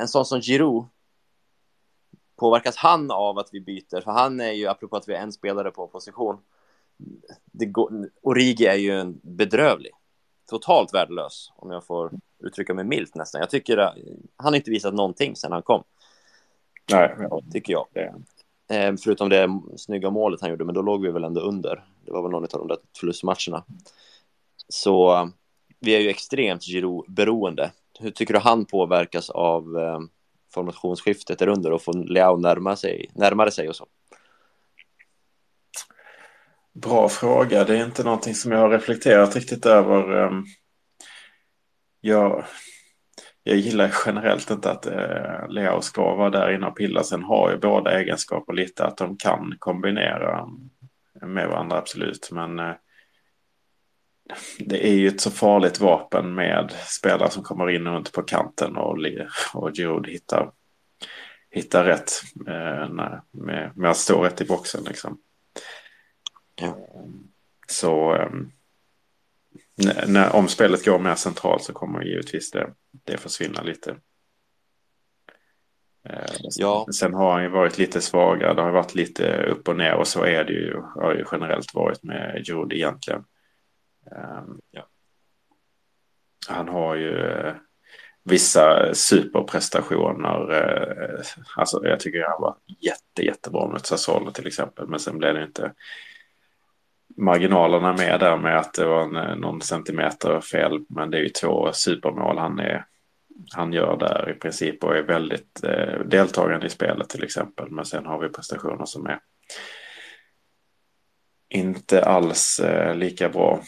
[0.00, 0.84] en sån som Giroud,
[2.36, 4.00] påverkas han av att vi byter?
[4.00, 6.38] För han är ju, apropå att vi är en spelare på position,
[7.44, 9.92] det går, Origi är ju en bedrövlig,
[10.50, 13.40] totalt värdelös, om jag får uttrycka mig milt nästan.
[13.40, 13.94] Jag tycker att
[14.36, 15.84] han har inte visat någonting sedan han kom.
[16.92, 17.16] Nej,
[17.52, 17.86] tycker jag.
[17.92, 18.14] Det.
[18.70, 21.84] Eh, förutom det snygga målet han gjorde, men då låg vi väl ändå under.
[22.04, 23.64] Det var väl någon av de där förlustmatcherna.
[24.68, 25.30] Så
[25.80, 27.70] vi är ju extremt Giroud-beroende.
[28.00, 30.00] hur tycker du han påverkas av eh,
[30.54, 33.86] formationsskiftet under och får Leao närma sig, närmare sig och så?
[36.72, 37.64] Bra fråga.
[37.64, 40.24] Det är inte någonting som jag har reflekterat riktigt över.
[40.24, 40.30] Eh,
[42.00, 42.44] jag,
[43.42, 47.02] jag gillar generellt inte att eh, Leo ska vara där inne och pilla.
[47.02, 50.48] Sen har ju båda egenskaper lite att de kan kombinera
[51.22, 52.28] med varandra, absolut.
[52.32, 52.74] Men eh,
[54.58, 58.76] det är ju ett så farligt vapen med spelare som kommer in runt på kanten
[58.76, 58.98] och,
[59.54, 60.52] och Giroud hittar,
[61.50, 62.12] hittar rätt
[62.48, 62.88] eh,
[63.30, 64.84] med, med att stå rätt i boxen.
[64.84, 65.18] Liksom.
[66.54, 66.76] Ja.
[67.68, 68.52] Så um,
[70.06, 72.70] när, om spelet går mer centralt så kommer givetvis det,
[73.04, 73.96] det försvinna lite.
[76.08, 76.86] Eh, ja.
[76.92, 80.06] Sen har han ju varit lite svagare, det har varit lite upp och ner och
[80.06, 83.24] så är det ju, har ju generellt varit med Jodi egentligen.
[84.16, 84.86] Um, ja.
[86.48, 87.54] Han har ju eh,
[88.24, 91.20] vissa superprestationer, eh,
[91.56, 95.44] alltså jag tycker han var jätte, jättebra mot Sassuolo till exempel, men sen blev det
[95.44, 95.72] inte
[97.16, 100.84] marginalerna med där med att det var en, eh, någon centimeter fel.
[100.88, 102.84] Men det är ju två supermål han, är,
[103.52, 107.70] han gör där i princip och är väldigt eh, deltagande i spelet till exempel.
[107.70, 109.18] Men sen har vi prestationer som är
[111.48, 113.62] inte alls eh, lika bra.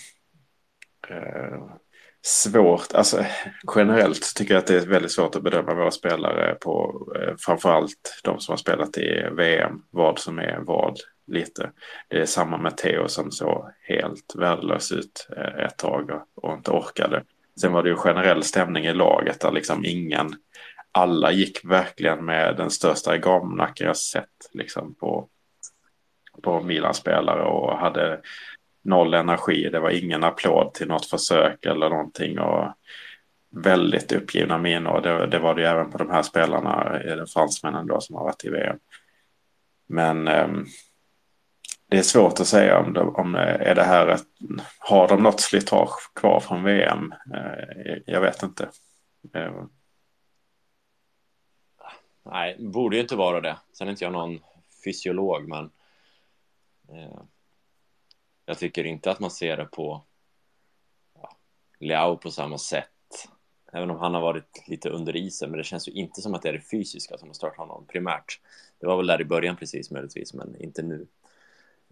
[1.09, 1.63] Eh,
[2.23, 3.25] svårt, alltså
[3.77, 8.21] generellt tycker jag att det är väldigt svårt att bedöma våra spelare på eh, framförallt
[8.25, 11.71] de som har spelat i VM, vad som är vad lite.
[12.09, 16.71] Det är samma med Theo som såg helt värdelös ut eh, ett tag och inte
[16.71, 17.25] orkade.
[17.61, 20.35] Sen var det ju generell stämning i laget där liksom ingen,
[20.93, 25.29] alla gick verkligen med den största gamnacken jag sett liksom på,
[26.43, 28.21] på Milan-spelare och hade
[28.83, 29.69] noll energi.
[29.73, 32.39] Det var ingen applåd till något försök eller någonting.
[32.39, 32.73] Och
[33.51, 35.01] väldigt uppgivna miner.
[35.01, 37.01] Det, det var det ju även på de här spelarna,
[37.35, 38.79] fransmännen då som har varit i VM.
[39.87, 40.49] Men eh,
[41.93, 44.27] det är svårt att säga om, det, om eh, är det här ett,
[44.79, 47.15] har de något slitage kvar från VM?
[47.35, 48.69] Eh, jag vet inte.
[49.35, 49.65] Eh.
[52.25, 53.57] Nej, borde ju inte vara det.
[53.73, 54.39] Sen är inte jag någon
[54.85, 55.65] fysiolog, men
[56.89, 57.21] eh,
[58.47, 60.03] jag tycker inte att man ser det på
[61.15, 61.37] ja,
[61.81, 62.89] Leao på samma sätt.
[63.73, 66.43] Även om han har varit lite under isen, men det känns ju inte som att
[66.43, 68.41] det är det fysiska som har stört honom primärt.
[68.79, 71.07] Det var väl där i början precis möjligtvis, men inte nu.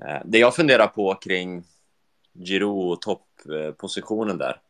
[0.03, 1.65] Eh, det jag funderar på kring
[2.33, 4.61] Giroud och topppositionen där,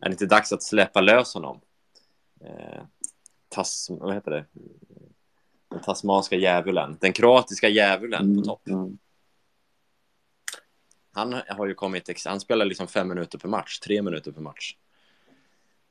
[0.00, 1.60] är det inte dags att släppa lös honom?
[2.40, 2.82] Eh,
[3.48, 4.44] tas, vad heter det?
[5.68, 8.68] Den tasmanska djävulen, den kroatiska djävulen på mm, topp.
[8.68, 8.98] Mm.
[11.20, 14.74] Han har ju kommit, han spelar liksom fem minuter per match, tre minuter per match.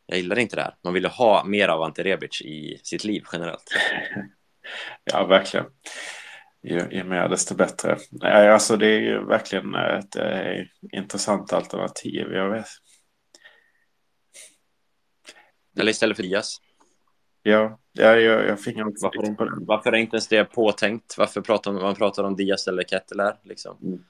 [0.05, 0.75] Jag gillar inte det här.
[0.83, 3.71] Man vill ju ha mer av Ante Rebic i sitt liv generellt.
[5.03, 5.65] ja, verkligen
[6.63, 7.97] ju, ju mer desto bättre.
[8.11, 12.33] Nej, alltså det är ju verkligen ett äh, intressant alternativ.
[12.33, 12.67] Jag vet.
[15.79, 16.57] Eller istället för Diaz.
[17.43, 21.17] Ja, ja jag, jag fick också varför, inte, varför är inte ens det påtänkt?
[21.17, 23.77] Varför pratar man, man pratar om Diaz eller Ketteler liksom?
[23.83, 24.03] Mm.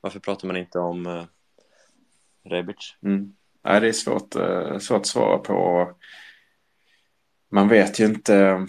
[0.00, 1.24] Varför pratar man inte om uh,
[2.44, 2.96] Rebic?
[3.02, 3.36] Mm.
[3.64, 5.90] Nej, det är svårt, uh, svårt att svara på.
[7.50, 8.66] Man vet ju inte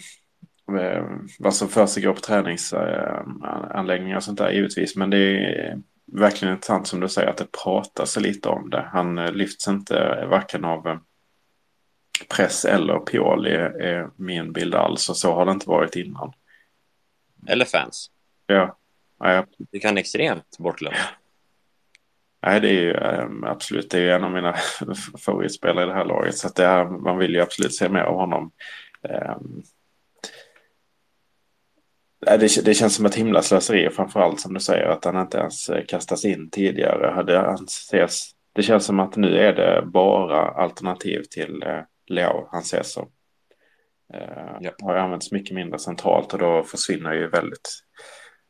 [0.71, 1.05] Eh,
[1.39, 4.95] vad som försiggår på träningsanläggningar och sånt där givetvis.
[4.95, 8.89] Men det är verkligen intressant som du säger att det pratas lite om det.
[8.93, 10.97] Han eh, lyfts inte varken av eh,
[12.35, 16.33] press eller Pioli är min bild alls och så har det inte varit innan.
[17.47, 18.11] Eller fans.
[18.47, 18.77] Ja.
[19.19, 19.45] Ja.
[19.71, 20.97] Det kan extremt bortglömma.
[22.45, 22.95] Nej, det är ju
[23.45, 24.55] absolut det är en av mina
[25.25, 26.37] favoritspelare i det här laget.
[26.37, 28.51] Så att det här, man vill ju absolut se mer av honom.
[32.19, 35.69] Det, det känns som ett himla slöseri, framförallt som du säger att han inte ens
[35.69, 37.11] eh, kastas in tidigare.
[37.11, 42.61] Hade anses, det känns som att nu är det bara alternativ till eh, Leo han
[42.61, 43.09] ses som.
[44.13, 44.71] Eh, ja.
[44.81, 47.69] Har använts mycket mindre centralt och då försvinner ju väldigt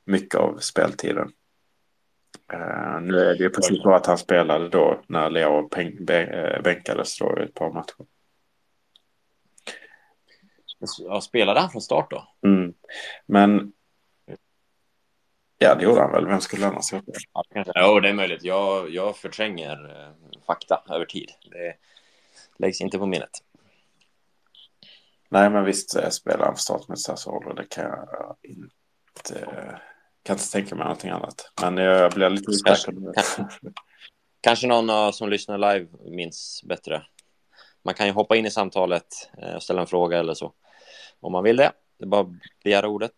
[0.06, 1.32] mycket av speltiden.
[2.54, 5.70] Uh, nu är det ju precis så att han spelade då när Leo
[6.64, 8.06] bänkades då i ett par matcher.
[11.00, 12.28] Ja, spelade han från start då?
[12.44, 12.74] Mm.
[13.26, 13.74] Men
[15.58, 16.28] Ja, det gjorde han väl.
[16.28, 17.14] Vem skulle annars gjort det?
[17.66, 18.44] Ja, det är möjligt.
[18.44, 21.32] Jag, jag förtränger eh, fakta över tid.
[21.52, 21.76] Det
[22.58, 23.30] läggs inte på minnet.
[25.30, 27.54] Nej, men visst eh, spelar han för start med Sassuolo.
[27.54, 29.80] Det kan jag inte,
[30.26, 31.52] kan inte tänka mig någonting annat.
[31.62, 33.14] Men jag blir lite osäker.
[33.14, 33.48] Kanske,
[34.42, 37.04] kanske någon som lyssnar live minns bättre
[37.86, 39.06] man kan ju hoppa in i samtalet
[39.56, 40.54] och ställa en fråga eller så.
[41.20, 41.72] Om man vill det.
[42.00, 42.28] Det är bara att
[42.64, 43.12] begära ordet.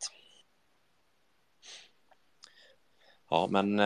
[3.29, 3.81] Ja, men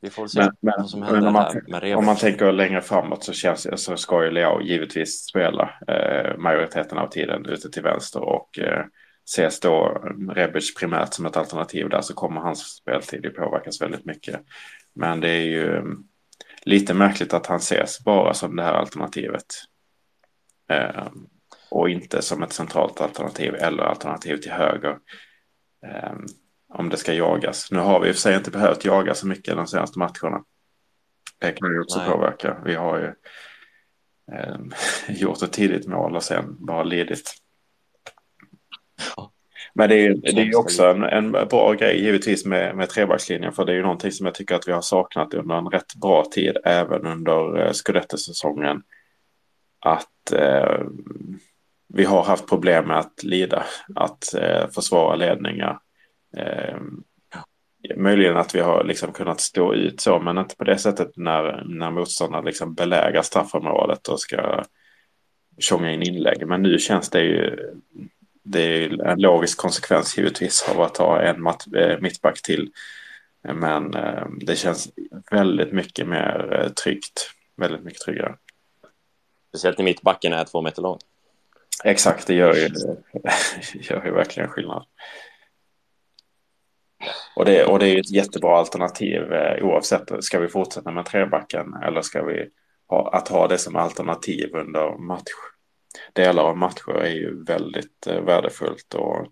[0.00, 2.52] vi får se men, men, vad som händer om man, här med Om man tänker
[2.52, 7.70] längre framåt så, känns, så ska ju Leao givetvis spela eh, majoriteten av tiden ute
[7.70, 8.84] till vänster och eh,
[9.30, 14.40] ses då Rebic primärt som ett alternativ där så kommer hans speltid påverkas väldigt mycket.
[14.94, 16.04] Men det är ju mm,
[16.62, 19.46] lite märkligt att han ses bara som det här alternativet.
[20.70, 21.06] Eh,
[21.70, 24.98] och inte som ett centralt alternativ eller alternativ till höger.
[25.86, 26.12] Eh,
[26.68, 27.70] om det ska jagas.
[27.70, 30.44] Nu har vi i och för sig inte behövt jaga så mycket de senaste matcherna.
[31.38, 32.08] Det kan ju också Nej.
[32.08, 32.62] påverka.
[32.64, 33.12] Vi har ju
[34.36, 34.56] eh,
[35.08, 37.34] gjort ett tidigt mål och sen bara lidit.
[39.74, 43.64] Men det är, det är också en, en bra grej givetvis med, med trebackslinjen för
[43.64, 46.24] det är ju någonting som jag tycker att vi har saknat under en rätt bra
[46.24, 48.16] tid även under eh, scudetto
[49.80, 50.80] Att eh,
[51.94, 55.78] vi har haft problem med att lida, att eh, försvara ledningar.
[56.36, 56.76] Eh,
[57.96, 61.64] möjligen att vi har liksom kunnat stå ut så, men inte på det sättet när,
[61.66, 64.64] när motståndare liksom belägar straffområdet och ska
[65.58, 66.46] tjonga in inlägg.
[66.46, 67.70] Men nu känns det ju,
[68.42, 72.72] det är en logisk konsekvens givetvis av att ha en eh, mittback till.
[73.42, 74.88] Men eh, det känns
[75.30, 78.36] väldigt mycket mer eh, tryggt, väldigt mycket tryggare.
[79.48, 80.98] Speciellt när mittbacken är två meter lång.
[81.84, 82.68] Exakt, det gör ju,
[83.80, 84.84] gör ju verkligen skillnad.
[87.36, 89.22] Och det, och det är ett jättebra alternativ
[89.62, 92.48] oavsett, ska vi fortsätta med trebacken eller ska vi
[92.88, 95.30] ha, att ha det som alternativ under match.
[96.12, 99.26] Delar av matcher är ju väldigt eh, värdefullt och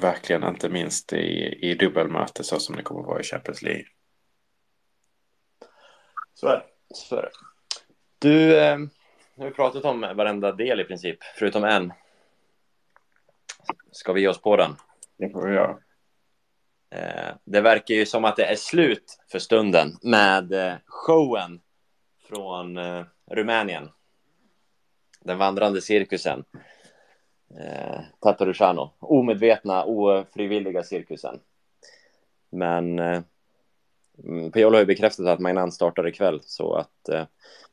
[0.00, 3.84] verkligen inte minst i, i dubbelmöte så som det kommer att vara i Champions League.
[6.34, 6.64] Så är.
[6.94, 7.30] Så är det.
[8.18, 8.88] Du, eh, nu
[9.36, 11.92] har vi pratat om varenda del i princip, förutom en.
[13.92, 14.76] Ska vi ge oss på den?
[15.18, 15.78] Det får vi göra.
[16.90, 21.60] Eh, det verkar ju som att det är slut för stunden med eh, showen
[22.28, 23.90] från eh, Rumänien.
[25.24, 26.44] Den vandrande cirkusen.
[28.20, 28.90] Tatarusano.
[28.98, 31.40] Omedvetna, ofrivilliga cirkusen.
[32.50, 37.08] Men mm, Piolo har ju bekräftat att Mainan startar ikväll så att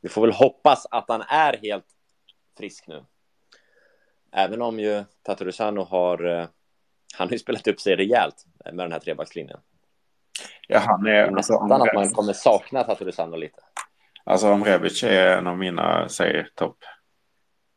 [0.01, 1.85] vi får väl hoppas att han är helt
[2.57, 3.05] frisk nu.
[4.31, 6.49] Även om ju Tatarusano har
[7.17, 9.59] han har ju spelat upp sig rejält med den här trebackslinjen.
[10.67, 11.31] Ja, han är...
[11.31, 13.62] Nästan alltså, att man kommer sakna Tatarusano lite.
[14.23, 16.77] Alltså om Rebic är en av mina, säg topp...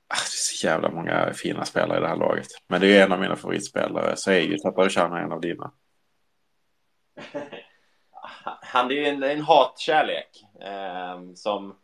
[0.08, 2.46] Ah, det är så jävla många fina spelare i det här laget.
[2.68, 5.72] Men det är en av mina favoritspelare, så är ju Tatarusano en av dina.
[8.62, 11.77] han är ju en, en hatkärlek eh, som...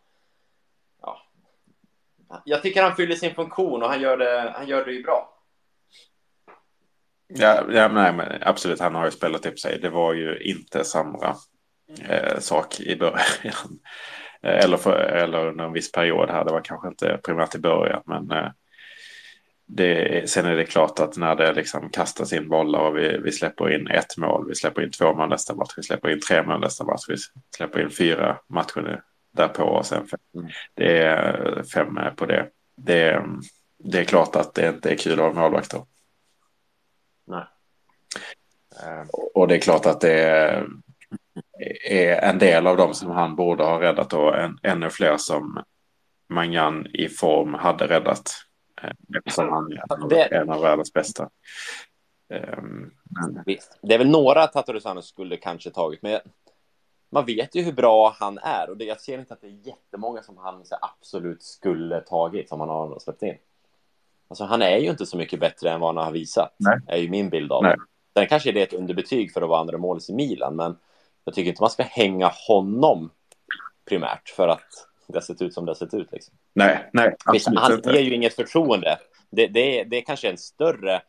[1.02, 1.22] Ja,
[2.44, 5.34] jag tycker han fyller sin funktion och han gör det, han gör det ju bra.
[7.26, 9.78] Ja, ja nej, men absolut, han har ju spelat upp sig.
[9.82, 11.36] Det var ju inte samma
[12.08, 13.78] eh, sak i början.
[14.42, 16.44] eller, för, eller under en viss period här.
[16.44, 18.50] Det var kanske inte primärt i början, men eh,
[19.70, 23.32] det, sen är det klart att när det liksom kastas in bollar och vi, vi
[23.32, 26.42] släpper in ett mål, vi släpper in två mål nästa match, vi släpper in tre
[26.42, 27.16] mål nästa match, vi
[27.56, 29.02] släpper in fyra matcher
[29.32, 30.20] därpå och sen fem.
[30.34, 30.50] Mm.
[30.74, 32.48] Det är fem på det.
[32.76, 33.24] det.
[33.78, 35.86] Det är klart att det inte är kul att ha målvakt då.
[37.26, 37.44] Nej.
[39.34, 40.20] Och det är klart att det
[41.84, 45.62] är en del av dem som han borde ha räddat och en, ännu fler som
[46.28, 48.47] Mangan i form hade räddat.
[48.82, 49.48] Eh, eftersom
[49.88, 51.30] han är en av världens bästa.
[53.46, 53.78] Visst.
[53.82, 56.20] Det är väl några Tatarusano skulle kanske tagit, men
[57.10, 59.66] man vet ju hur bra han är och det, jag ser inte att det är
[59.66, 63.36] jättemånga som han absolut skulle tagit som han har släppt in.
[64.28, 66.78] Alltså, han är ju inte så mycket bättre än vad han har visat, Nej.
[66.86, 67.76] är ju min bild av det.
[68.16, 70.76] Sen kanske det är ett underbetyg för att vara andra målis i Milan, men
[71.24, 73.10] jag tycker inte man ska hänga honom
[73.88, 76.12] primärt för att det har sett ut som det har sett ut.
[76.12, 76.34] Liksom.
[76.54, 78.98] Nej, nej, absolut Han ger ju inget förtroende.
[79.30, 81.02] Det, det, det är kanske en större,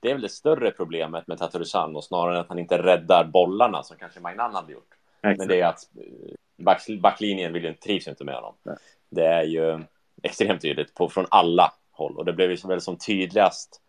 [0.00, 3.82] det är väl det större problemet med Tatarusano snarare än att han inte räddar bollarna
[3.82, 4.94] som kanske Magnan hade gjort.
[5.22, 5.38] Exakt.
[5.38, 8.54] Men det är att eh, back, backlinjen vill trivs inte med honom.
[8.62, 8.76] Nej.
[9.10, 9.84] Det är ju
[10.22, 13.80] extremt tydligt på, från alla håll och det blev ju väl som tydligast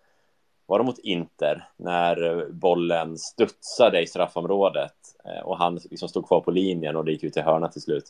[0.72, 4.94] var det mot Inter när bollen studsade i straffområdet
[5.26, 7.82] eh, och han liksom stod kvar på linjen och det gick ut i hörna till
[7.82, 8.04] slut.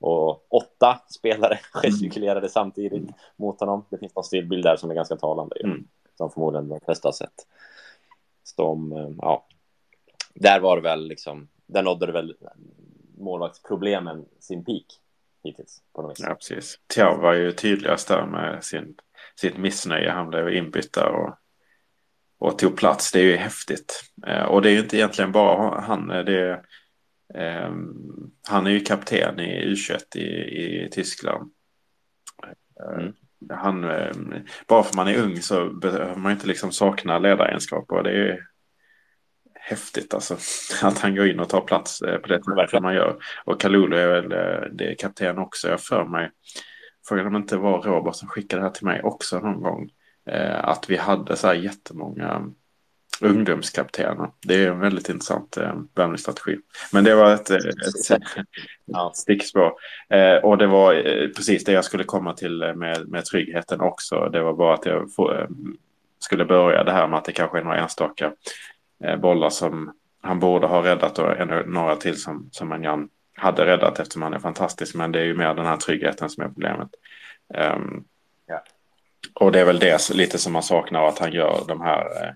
[0.00, 3.84] Och åtta spelare gestikulerade samtidigt mot honom.
[3.90, 5.88] Det finns någon stillbild där som är ganska talande, mm.
[6.14, 7.46] som förmodligen de flesta har sett.
[8.42, 9.46] Som, eh, ja,
[10.34, 12.34] där var det väl liksom, där nådde det väl
[13.18, 14.84] målvaktsproblemen sin peak.
[15.44, 15.82] hittills.
[15.92, 16.26] På något vis.
[16.28, 16.78] Ja, precis.
[16.94, 18.94] Thiaw var ju tydligast där med sin,
[19.36, 20.10] sitt missnöje.
[20.10, 21.34] Han blev inbytt där och,
[22.38, 23.12] och tog plats.
[23.12, 24.02] Det är ju häftigt.
[24.26, 26.08] Eh, och det är ju inte egentligen bara han.
[26.08, 26.62] Det är,
[28.48, 31.50] han är ju kapten i U21 i, i Tyskland.
[32.94, 33.12] Mm.
[33.50, 34.16] Han, eh,
[34.68, 38.02] bara för man är ung så behöver man inte liksom sakna ledaregenskaper.
[38.02, 38.40] Det är
[39.54, 40.36] häftigt alltså.
[40.86, 43.16] Att han går in och tar plats eh, på det sättet som man gör.
[43.44, 45.68] Och Kalulu är väl eh, det är kapten också.
[45.68, 46.30] Jag för mig.
[47.08, 49.90] Frågan om inte var Robert som skickade det här till mig också någon gång.
[50.60, 52.50] Att vi hade så här jättemånga
[53.20, 54.30] ungdomskaptener.
[54.40, 56.58] Det är en väldigt intressant eh, värvningsstrategi.
[56.92, 57.64] Men det var ett, ett,
[58.10, 59.72] ett stickspår.
[60.08, 64.28] Eh, och det var eh, precis det jag skulle komma till med, med tryggheten också.
[64.32, 65.46] Det var bara att jag få, eh,
[66.18, 68.32] skulle börja det här med att det kanske är några enstaka
[69.04, 73.66] eh, bollar som han borde ha räddat och ännu några till som, som Manjan hade
[73.66, 74.94] räddat eftersom han är fantastisk.
[74.94, 76.88] Men det är ju mer den här tryggheten som är problemet.
[77.74, 78.04] Um,
[78.46, 78.62] ja.
[79.34, 82.32] Och det är väl det lite som man saknar att han gör de här eh,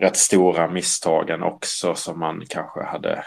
[0.00, 3.24] rätt stora misstagen också som man kanske hade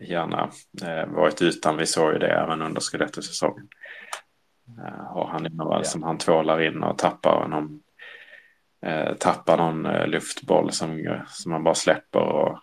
[0.00, 0.50] gärna
[0.82, 1.76] eh, varit utan.
[1.76, 3.68] Vi såg ju det även under Scudetto-säsongen.
[4.78, 5.84] Eh, har han ja.
[5.84, 7.80] som han tvålar in och tappar någon,
[8.86, 12.58] eh, tappar någon luftboll som, som man bara släpper och,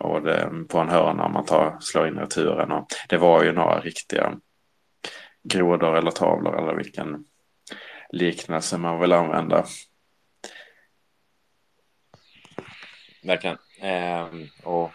[0.00, 2.72] och det, på en hörna man tar, slår in returen.
[2.72, 4.38] Och det var ju några riktiga
[5.42, 7.24] grodor eller tavlor eller vilken
[8.10, 9.64] liknelse man vill använda
[13.22, 13.58] verkligen.
[13.80, 14.90] Ehm, och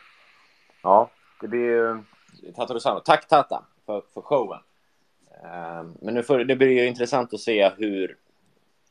[0.84, 1.11] ja,
[1.41, 2.03] det blir ju
[2.55, 2.99] Tata Rosano.
[2.99, 4.59] Tack Tata för, för showen.
[5.43, 8.17] Ehm, men nu för, det blir ju intressant att se hur,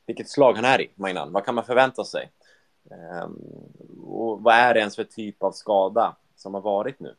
[0.07, 1.33] vilket slag han är i, Magnan.
[1.33, 2.31] Vad kan man förvänta sig?
[2.91, 3.37] Ehm,
[4.07, 7.15] och vad är det ens för typ av skada som har varit nu?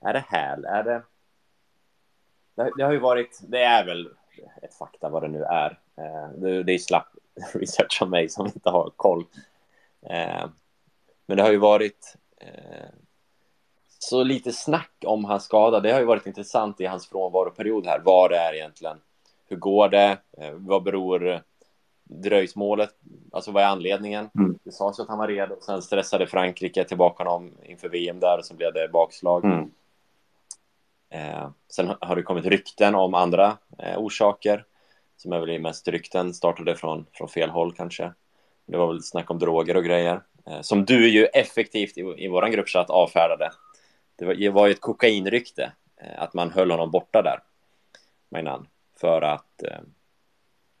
[0.00, 0.64] Är det häl?
[0.64, 1.02] Är det...
[2.54, 2.70] det...
[2.76, 4.10] Det har ju varit, det är väl
[4.62, 5.78] ett fakta vad det nu är.
[5.96, 7.08] Ehm, det, det är slapp
[7.54, 9.24] research av mig som inte har koll.
[10.10, 10.50] Ehm,
[11.26, 12.88] men det har ju varit eh,
[13.98, 15.80] så lite snack om hans skada.
[15.80, 18.00] Det har ju varit intressant i hans frånvaroperiod här.
[18.04, 18.96] Vad det är egentligen.
[19.48, 20.18] Hur går det?
[20.38, 21.42] Eh, vad beror
[22.04, 22.94] dröjsmålet?
[23.32, 24.30] Alltså vad är anledningen?
[24.38, 24.58] Mm.
[24.64, 25.56] Det sades att han var redo.
[25.60, 29.44] Sen stressade Frankrike tillbaka honom inför VM där och så blev det bakslag.
[29.44, 29.70] Mm.
[31.10, 34.64] Eh, sen har det kommit rykten om andra eh, orsaker
[35.16, 38.12] som är väl mest rykten startade från, från fel håll kanske.
[38.66, 40.20] Det var väl snack om droger och grejer.
[40.46, 43.50] Eh, som du ju effektivt i, i vår gruppchatt avfärdade.
[44.16, 45.72] Det var, det var ju ett kokainrykte
[46.02, 47.40] eh, att man höll honom borta där,
[48.30, 48.66] Mainan,
[49.00, 49.80] för att eh,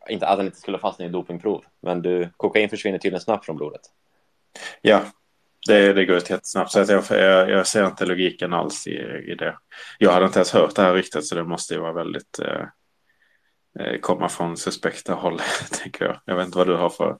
[0.08, 3.56] inte att han inte skulle fastna i dopingprov, men du, kokain försvinner tydligen snabbt från
[3.56, 3.82] blodet.
[4.80, 5.02] Ja,
[5.66, 6.70] det, det går ut jättesnabbt.
[6.70, 8.96] Så jag, jag, jag ser inte logiken alls i,
[9.32, 9.56] i det.
[9.98, 12.66] Jag hade inte ens hört det här ryktet så det måste ju vara väldigt eh
[14.00, 15.40] komma från suspekta håll,
[15.82, 16.20] tänker jag.
[16.24, 17.18] Jag vet inte vad du har för,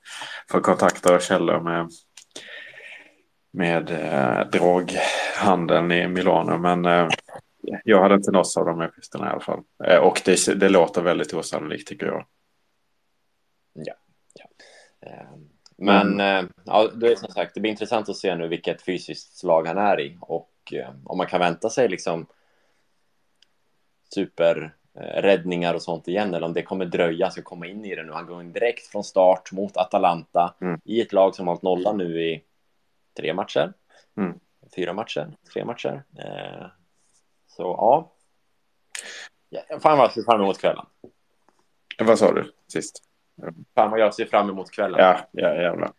[0.51, 1.91] för kontakter och källor med,
[3.53, 6.59] med eh, droghandeln i Milano.
[6.59, 7.09] Men eh,
[7.85, 9.63] jag hade inte nåtts av de uppgifterna i alla fall.
[9.85, 12.27] Eh, och det, det låter väldigt osannolikt tycker jag.
[13.73, 13.95] Ja.
[14.35, 14.47] ja.
[15.09, 15.39] Eh,
[15.77, 16.53] men mm.
[16.65, 19.79] ja, det är som sagt, det blir intressant att se nu vilket fysiskt slag han
[19.79, 22.27] är i och eh, om man kan vänta sig liksom
[24.15, 28.13] superräddningar och sånt igen eller om det kommer dröja, ska komma in i det nu.
[28.13, 30.81] Han går in direkt från start mot Atalanta mm.
[30.85, 32.43] i ett lag som har hållit nolla nu i
[33.17, 33.73] tre matcher.
[34.17, 34.39] Mm.
[34.77, 36.03] Fyra matcher, tre matcher.
[36.19, 36.67] Eh,
[37.47, 38.13] så ja.
[39.49, 39.81] ja.
[39.81, 40.87] Fan vad jag ser fram emot kvällen.
[41.99, 43.03] Vad sa du sist?
[43.75, 45.01] Fan vad jag ser fram emot kvällen.
[45.01, 45.93] Ja, ja jävlar.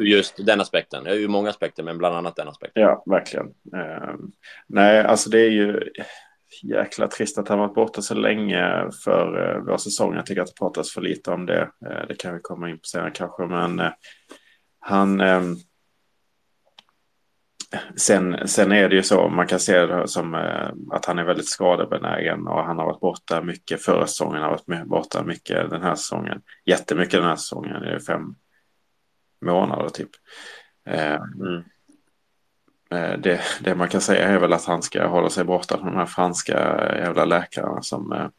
[0.00, 1.04] Just den aspekten.
[1.04, 2.82] Det är ju många aspekter, men bland annat den aspekten.
[2.82, 3.46] Ja, verkligen.
[3.46, 4.14] Uh,
[4.66, 5.92] nej, alltså det är ju
[6.62, 10.14] jäkla trist att han varit borta så länge för uh, vår säsong.
[10.14, 11.62] Jag tycker att det pratas för lite om det.
[11.86, 13.90] Uh, det kan vi komma in på senare kanske, men uh,
[14.80, 15.20] han...
[17.96, 21.24] Sen, sen är det ju så, man kan se det som eh, att han är
[21.24, 25.82] väldigt skadebenägen och han har varit borta mycket förra säsongen, har varit borta mycket den
[25.82, 26.42] här säsongen.
[26.64, 28.34] Jättemycket den här säsongen, det är fem
[29.40, 30.10] månader typ.
[30.86, 31.64] Eh, mm.
[32.90, 35.86] Eh, det, det, man kan säga är väl att han ska hålla sig borta från
[35.86, 36.54] de här franska
[36.96, 38.30] jävla läkarna som...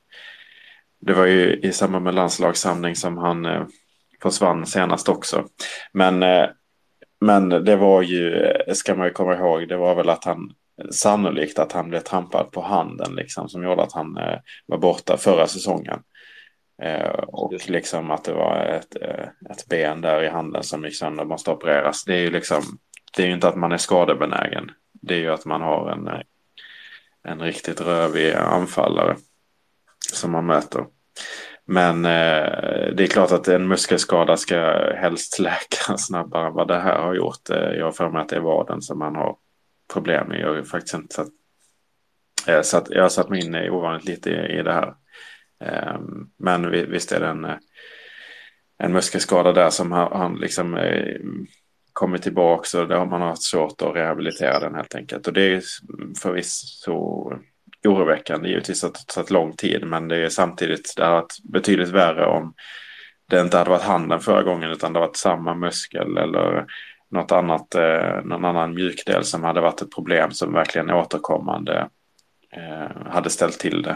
[1.02, 3.68] Det var ju i samband med landslagssamling som han
[4.22, 5.46] försvann senast också.
[5.92, 6.24] Men
[7.22, 10.54] men det var ju, ska man ju komma ihåg, det var väl att han
[10.92, 15.18] sannolikt att han blev trampad på handen liksom som gjorde att han eh, var borta
[15.18, 16.00] förra säsongen.
[16.82, 17.70] Eh, och Just.
[17.70, 21.30] liksom att det var ett, eh, ett ben där i handen som gick sönder och
[21.30, 22.04] måste opereras.
[22.04, 22.64] Det är ju liksom,
[23.18, 24.72] det är ju inte att man är skadebenägen.
[24.94, 26.10] Det är ju att man har en,
[27.24, 29.16] en riktigt rövig anfallare.
[30.14, 30.86] som man möter.
[31.72, 34.56] Men eh, det är klart att en muskelskada ska
[34.96, 37.50] helst läka snabbare än vad det här har gjort.
[37.50, 39.36] Eh, jag har för mig att det är vaden som man har
[39.94, 40.40] problem med.
[40.40, 41.28] Jag har faktiskt inte satt,
[42.48, 44.94] eh, satt, jag har satt mig in ovanligt lite i, i det här.
[45.64, 46.00] Eh,
[46.38, 47.58] men visst är det en, eh,
[48.78, 51.16] en muskelskada där som har, han liksom eh,
[51.94, 55.28] kommit tillbaka och det har man haft svårt att rehabilitera den helt enkelt.
[55.28, 55.64] Och det är
[56.22, 57.32] förvisso
[57.88, 61.90] oroväckande givetvis att det tagit lång tid men det är samtidigt det har varit betydligt
[61.90, 62.54] värre om
[63.30, 66.66] det inte hade varit handen förra gången utan det varit samma muskel eller
[67.12, 71.90] något annat, eh, någon annan mjukdel som hade varit ett problem som verkligen återkommande
[72.52, 73.96] eh, hade ställt till det.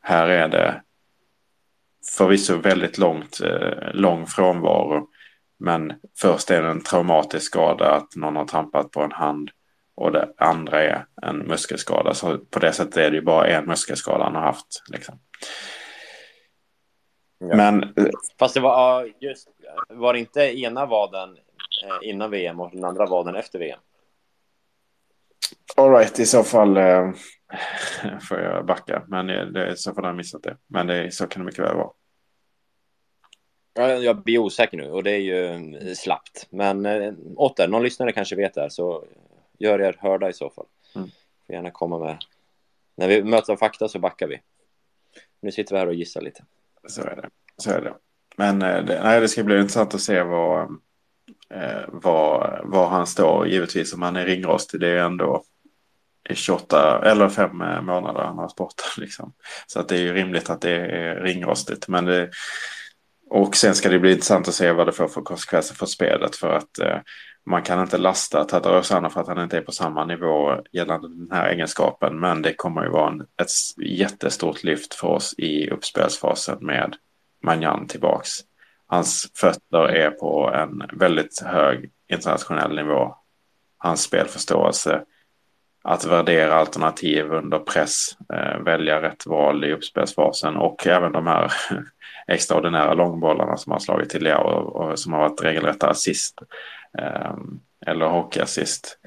[0.00, 0.82] Här är det
[2.18, 5.08] förvisso väldigt långt, eh, lång frånvaro
[5.58, 9.50] men först är det en traumatisk skada att någon har trampat på en hand
[9.98, 12.14] och det andra är en muskelskada.
[12.14, 14.82] Så på det sättet är det ju bara en muskelskada han har haft.
[14.88, 15.18] Liksom.
[17.38, 17.56] Ja.
[17.56, 17.82] Men...
[17.82, 17.88] Eh,
[18.38, 19.48] Fast det var just,
[19.88, 21.36] var det inte ena vaden
[21.84, 23.80] eh, innan VM och den andra vaden efter VM?
[25.76, 27.10] All right, i så fall eh,
[28.28, 29.02] får jag backa.
[29.08, 30.56] Men det, i så fall har jag missat det.
[30.66, 31.90] Men det, så kan det mycket väl vara.
[33.74, 35.46] Ja, jag blir osäker nu och det är ju
[35.76, 36.46] eh, slappt.
[36.50, 39.04] Men eh, åter, någon lyssnare kanske vet det här så
[39.58, 40.66] gör er hörda i så fall.
[40.94, 41.08] Mm.
[41.46, 42.18] Får gärna komma med.
[42.96, 44.40] När vi möts av fakta så backar vi.
[45.40, 46.44] Nu sitter vi här och gissar lite.
[46.88, 47.28] Så är det.
[47.56, 47.94] Så är det.
[48.36, 50.60] Men eh, det, nej, det ska bli intressant att se vad,
[51.54, 53.48] eh, vad, vad han står.
[53.48, 54.80] Givetvis om han är ringrostig.
[54.80, 55.44] Det är ändå
[56.30, 58.84] 28 eller 5 månader han har varit borta.
[58.96, 59.32] Liksom.
[59.66, 61.88] Så att det är ju rimligt att det är ringrostigt.
[61.88, 62.30] Men det,
[63.30, 66.36] och sen ska det bli intressant att se vad det får för konsekvenser för spelet.
[66.36, 66.98] För att eh,
[67.48, 71.28] man kan inte lasta Tatarosana för att han inte är på samma nivå gällande den
[71.30, 72.20] här egenskapen.
[72.20, 73.50] Men det kommer ju vara en, ett
[73.86, 76.96] jättestort lyft för oss i uppspelsfasen med
[77.42, 78.30] Manjan tillbaks.
[78.86, 83.14] Hans fötter är på en väldigt hög internationell nivå.
[83.78, 85.02] Hans spelförståelse,
[85.84, 91.52] att värdera alternativ under press, eh, välja rätt val i uppspelsfasen och även de här
[92.26, 96.40] extraordinära långbollarna som har slagit till Leao och, och som har varit regelrätta assist
[97.86, 98.98] eller hockeyassist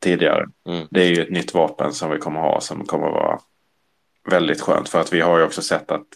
[0.00, 0.46] tidigare.
[0.68, 0.86] Mm.
[0.90, 3.38] Det är ju ett nytt vapen som vi kommer ha som kommer vara
[4.30, 6.06] väldigt skönt för att vi har ju också sett att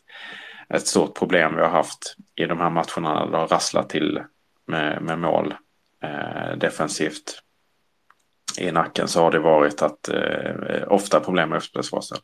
[0.75, 4.23] ett stort problem vi har haft i de här matcherna det har rasslat till
[4.67, 5.55] med, med mål
[6.03, 7.43] eh, defensivt
[8.59, 12.19] i nacken så har det varit att eh, ofta problem med uppspelsfasen.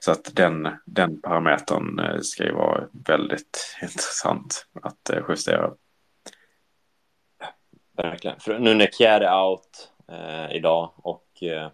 [0.00, 5.70] Så att den, den parametern eh, ska ju vara väldigt intressant att eh, justera.
[7.96, 8.40] Verkligen.
[8.40, 11.68] För nu när Kjär är out eh, idag och eh,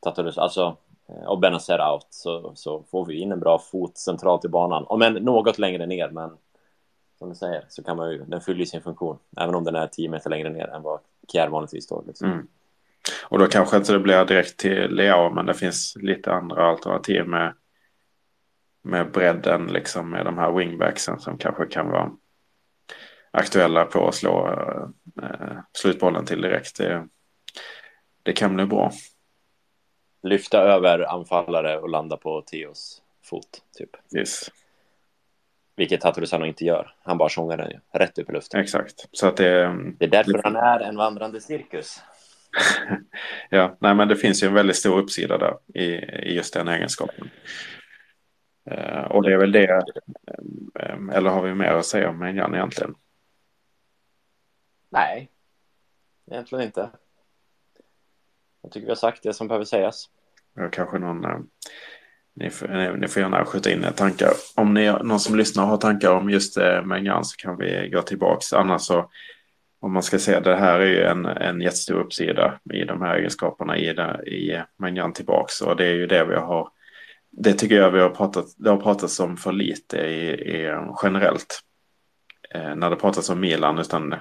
[0.00, 0.76] Tatarus, alltså
[1.08, 4.84] eh, och Benazer out så, så får vi in en bra fot centralt i banan.
[4.86, 6.30] Om än något längre ner, men
[7.18, 9.86] som du säger så kan man ju, den fyller sin funktion, även om den är
[9.86, 11.00] 10 meter längre ner än vad
[11.32, 12.04] Kjär vanligtvis står.
[12.06, 12.32] Liksom.
[12.32, 12.48] Mm.
[13.24, 17.26] Och då kanske inte det blir direkt till Leao, men det finns lite andra alternativ
[17.26, 17.54] med,
[18.82, 22.10] med bredden, liksom med de här wingbacksen som kanske kan vara
[23.32, 24.48] aktuella på att slå
[25.22, 26.76] eh, slutbollen till direkt.
[26.76, 27.08] Det,
[28.22, 28.92] det kan bli bra.
[30.22, 33.90] Lyfta över anfallare och landa på Tios fot, typ.
[34.16, 34.50] Yes.
[35.76, 36.94] Vilket Haturusano inte gör.
[37.02, 38.60] Han bara sångar den ju, rätt upp i luften.
[38.60, 39.08] Exakt.
[39.12, 42.02] Så att det, det är därför han är en vandrande cirkus.
[43.50, 45.84] ja, nej men det finns ju en väldigt stor uppsida där i,
[46.28, 47.30] i just den egenskapen.
[48.70, 49.82] Uh, och det är väl det,
[50.92, 52.94] um, eller har vi mer att säga om Menjan egentligen?
[54.92, 55.30] Nej,
[56.30, 56.90] egentligen inte.
[58.62, 60.08] Jag tycker vi har sagt det som behöver sägas.
[60.72, 61.38] Kanske någon, uh,
[62.34, 64.32] ni, får, ni får gärna skjuta in tankar.
[64.54, 68.02] Om ni, någon som lyssnar har tankar om just uh, Menjan så kan vi gå
[68.02, 68.56] tillbaka.
[68.56, 69.10] Annars så
[69.80, 73.16] om man ska säga det här är ju en, en jättestor uppsida i de här
[73.16, 73.88] egenskaperna i,
[74.26, 76.70] i Mangan tillbaks och det är ju det vi har
[77.32, 81.60] det tycker jag vi har pratat, det har pratats om för lite i, i generellt
[82.54, 84.14] eh, när det pratas om Milan utan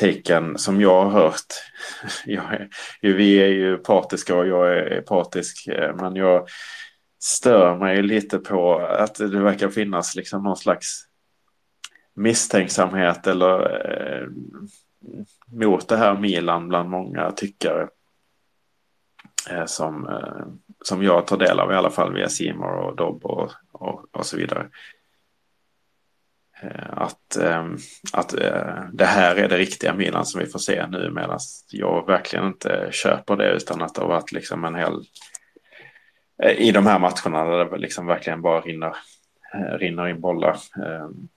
[0.00, 1.46] taken som jag har hört.
[2.26, 2.68] Jag är,
[3.00, 6.48] vi är ju partiska och jag är partisk eh, men jag
[7.22, 11.04] stör mig lite på att det verkar finnas liksom någon slags
[12.14, 13.60] misstänksamhet eller
[13.92, 14.28] eh,
[15.46, 17.88] mot det här Milan bland många tyckare.
[19.50, 20.46] Eh, som, eh,
[20.84, 24.26] som jag tar del av i alla fall via Simor och Dobb och, och, och,
[24.26, 24.68] så vidare.
[26.62, 27.76] Eh, att, ehm,
[28.12, 31.38] att eh, det här är det riktiga Milan som vi får se nu medan
[31.70, 35.04] jag verkligen inte köper det utan att det har varit liksom en hel
[36.42, 38.96] eh, i de här matcherna där det liksom verkligen bara rinner
[39.78, 40.56] rinner in bollar.
[40.86, 41.28] Ehm,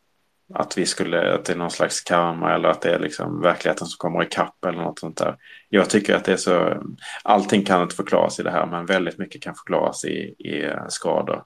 [0.54, 3.88] att vi skulle, att det är någon slags karma eller att det är liksom verkligheten
[3.88, 5.36] som kommer ikapp eller något sånt där.
[5.70, 6.84] Jag tycker att det är så,
[7.24, 11.44] allting kan inte förklaras i det här men väldigt mycket kan förklaras i, i skador.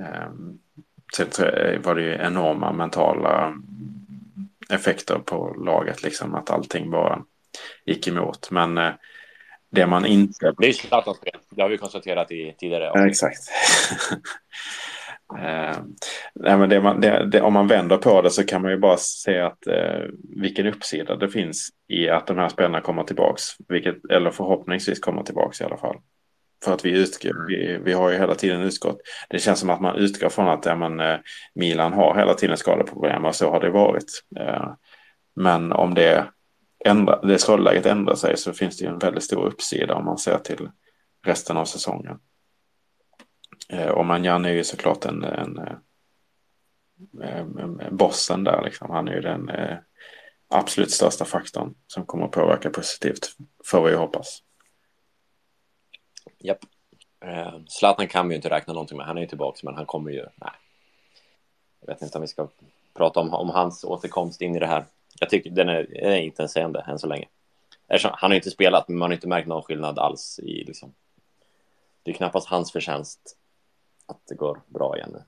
[0.00, 0.58] Ehm,
[1.16, 1.28] Sen
[1.82, 3.54] var det ju enorma mentala
[4.70, 7.22] effekter på laget, liksom att allting bara
[7.84, 8.50] gick emot.
[8.50, 8.92] Men eh,
[9.70, 10.54] det man inte...
[10.58, 13.40] Det är Zlatans spel, det har vi konstaterat i tidigare Ja, exakt.
[15.38, 15.76] eh,
[16.34, 18.78] nej, men det man, det, det, om man vänder på det så kan man ju
[18.78, 20.00] bara se att eh,
[20.36, 23.42] vilken uppsida det finns i att de här spelarna kommer tillbaks.
[23.68, 25.96] Vilket, eller förhoppningsvis kommer tillbaks i alla fall.
[26.64, 29.00] För att vi, utgår, vi, vi har ju hela tiden utgått.
[29.28, 31.18] Det känns som att man utgår från att ja, men, eh,
[31.54, 34.24] Milan har hela tiden skadeproblem och så har det varit.
[34.36, 34.72] Eh,
[35.34, 36.26] men om det,
[36.84, 40.18] ändra, det skadeläget ändrar sig så finns det ju en väldigt stor uppsida om man
[40.18, 40.68] ser till
[41.26, 42.18] resten av säsongen.
[43.68, 45.60] Eh, och Manjan är ju såklart en, en,
[47.22, 48.62] en, bossen där.
[48.64, 48.90] Liksom.
[48.90, 49.50] Han är ju den
[50.48, 53.28] absolut största faktorn som kommer att påverka positivt
[53.64, 54.42] får vi hoppas.
[56.44, 56.58] Japp.
[57.24, 59.06] Eh, Zlatan kan vi ju inte räkna någonting med.
[59.06, 60.26] Han är ju tillbaka, men han kommer ju...
[60.36, 60.50] Nej.
[61.80, 62.48] Jag vet inte om vi ska
[62.94, 64.84] prata om, om hans återkomst in i det här.
[65.20, 67.28] Jag tycker den är, är inte ens än så länge.
[68.02, 70.94] Han har inte spelat, men man har inte märkt någon skillnad alls i liksom.
[72.02, 73.36] Det är knappast hans förtjänst
[74.06, 75.18] att det går bra igen nu.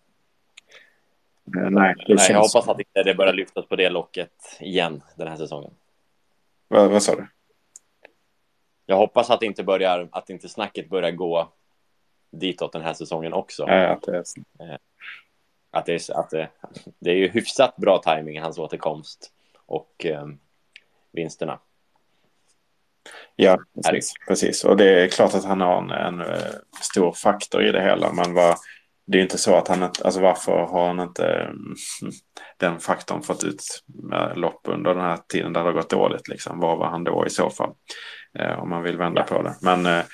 [1.60, 5.28] Eh, nej, Nej jag hoppas att inte det börjar lyftas på det locket igen den
[5.28, 5.74] här säsongen.
[6.68, 7.26] Vad, vad sa du?
[8.86, 11.52] Jag hoppas att inte börjar, att inte snacket börjar gå
[12.30, 13.64] ditåt den här säsongen också.
[13.68, 14.72] Ja, att det är.
[14.72, 14.78] Eh,
[15.70, 16.48] att det är, att det,
[16.98, 19.32] det är ju hyfsat bra timing hans återkomst
[19.66, 20.26] och eh,
[21.12, 21.58] vinsterna.
[23.36, 24.64] Ja, precis, precis.
[24.64, 28.12] Och det är klart att han har en, en, eh, stor faktor i det hela.
[28.12, 28.56] Men vad,
[29.06, 31.50] det är inte så att han inte, alltså varför har han inte
[32.56, 33.62] den faktorn fått ut
[34.34, 36.60] lopp under den här tiden där det har gått dåligt liksom?
[36.60, 37.70] Var var han då i så fall?
[38.38, 39.36] Eh, om man vill vända ja.
[39.36, 39.54] på det.
[39.62, 40.04] Men eh,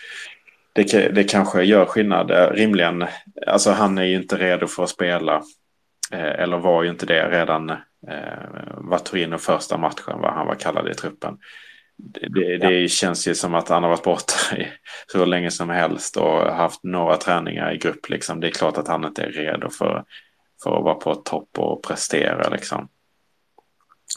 [0.72, 2.30] det, det kanske gör skillnad.
[2.30, 3.06] Eh, rimligen,
[3.46, 5.42] alltså han är ju inte redo för att spela.
[6.12, 7.72] Eller var ju inte det redan
[8.76, 11.38] var Torino första matchen, vad han var kallad i truppen.
[12.02, 12.88] Det, det ja.
[12.88, 14.68] känns ju som att han har varit borta i
[15.06, 18.08] så länge som helst och haft några träningar i grupp.
[18.08, 18.40] Liksom.
[18.40, 20.04] Det är klart att han inte är redo för,
[20.62, 22.48] för att vara på topp och prestera.
[22.48, 22.88] Liksom.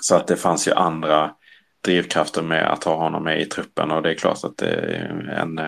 [0.01, 1.35] Så att det fanns ju andra
[1.81, 5.29] drivkrafter med att ha honom med i truppen och det är klart att det är
[5.41, 5.59] en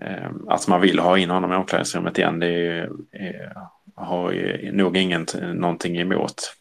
[0.00, 3.56] eh, att man vill ha in honom i omklädningsrummet igen det är, är,
[3.94, 6.56] har ju nog ingen någonting emot.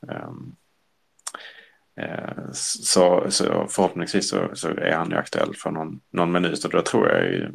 [1.96, 6.72] Eh, så, så förhoppningsvis så, så, är han ju aktuell för någon, någon minut och
[6.72, 7.52] då tror jag ju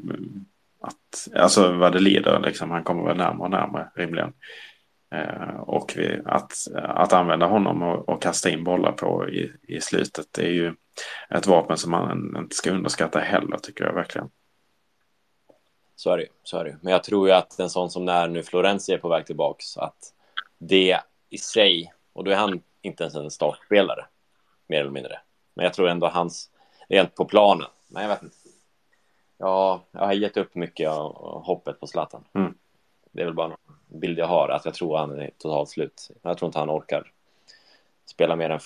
[0.81, 4.33] att, alltså vad det lider, liksom, han kommer väl närmare och närmare rimligen.
[5.11, 9.81] Eh, och vi, att, att använda honom och, och, kasta in bollar på i, i
[9.81, 10.75] slutet det är ju
[11.31, 14.31] ett vapen som man inte ska underskatta heller tycker jag verkligen.
[15.97, 18.29] Så är det så är det Men jag tror ju att en sån som när
[18.29, 20.13] nu Florenzi är på väg tillbaks att
[20.59, 24.07] det i sig, och då är han inte ens en startspelare
[24.69, 25.21] mer eller mindre.
[25.55, 26.51] Men jag tror ändå hans,
[26.89, 28.37] rent på planen, men jag vet inte.
[29.39, 32.25] Ja, jag har gett upp mycket av hoppet på Zlatan.
[32.35, 32.55] Mm.
[33.13, 36.11] Det är väl bara en bild jag har, att jag tror han är totalt slut.
[36.23, 37.13] Jag tror inte han orkar
[38.07, 38.61] spela mer än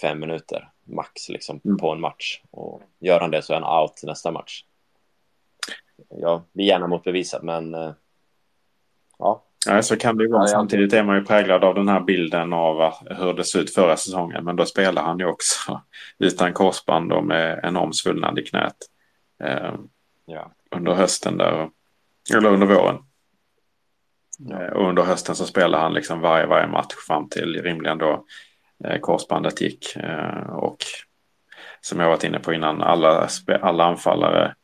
[0.00, 1.76] fem minuter max liksom, mm.
[1.76, 2.42] på en match.
[2.50, 4.64] Och gör han det så är han out nästa match.
[6.08, 7.92] Ja, det är gärna motbevisat, men uh,
[9.18, 9.42] ja.
[9.66, 10.46] Ja, så kan det ju vara.
[10.46, 13.96] Samtidigt är man ju präglad av den här bilden av hur det såg ut förra
[13.96, 14.44] säsongen.
[14.44, 15.80] Men då spelar han ju också
[16.18, 18.76] utan korsband och med enorm svullnad i knät.
[19.44, 19.74] Eh,
[20.26, 20.52] ja.
[20.70, 21.68] Under hösten där.
[22.34, 22.98] Eller under våren.
[24.50, 28.24] Eh, och under hösten så spelade han liksom varje, varje match fram till rimligen då
[28.84, 29.96] eh, korsbandet gick.
[29.96, 30.76] Eh, och
[31.80, 33.28] som jag varit inne på innan, alla,
[33.60, 34.54] alla anfallare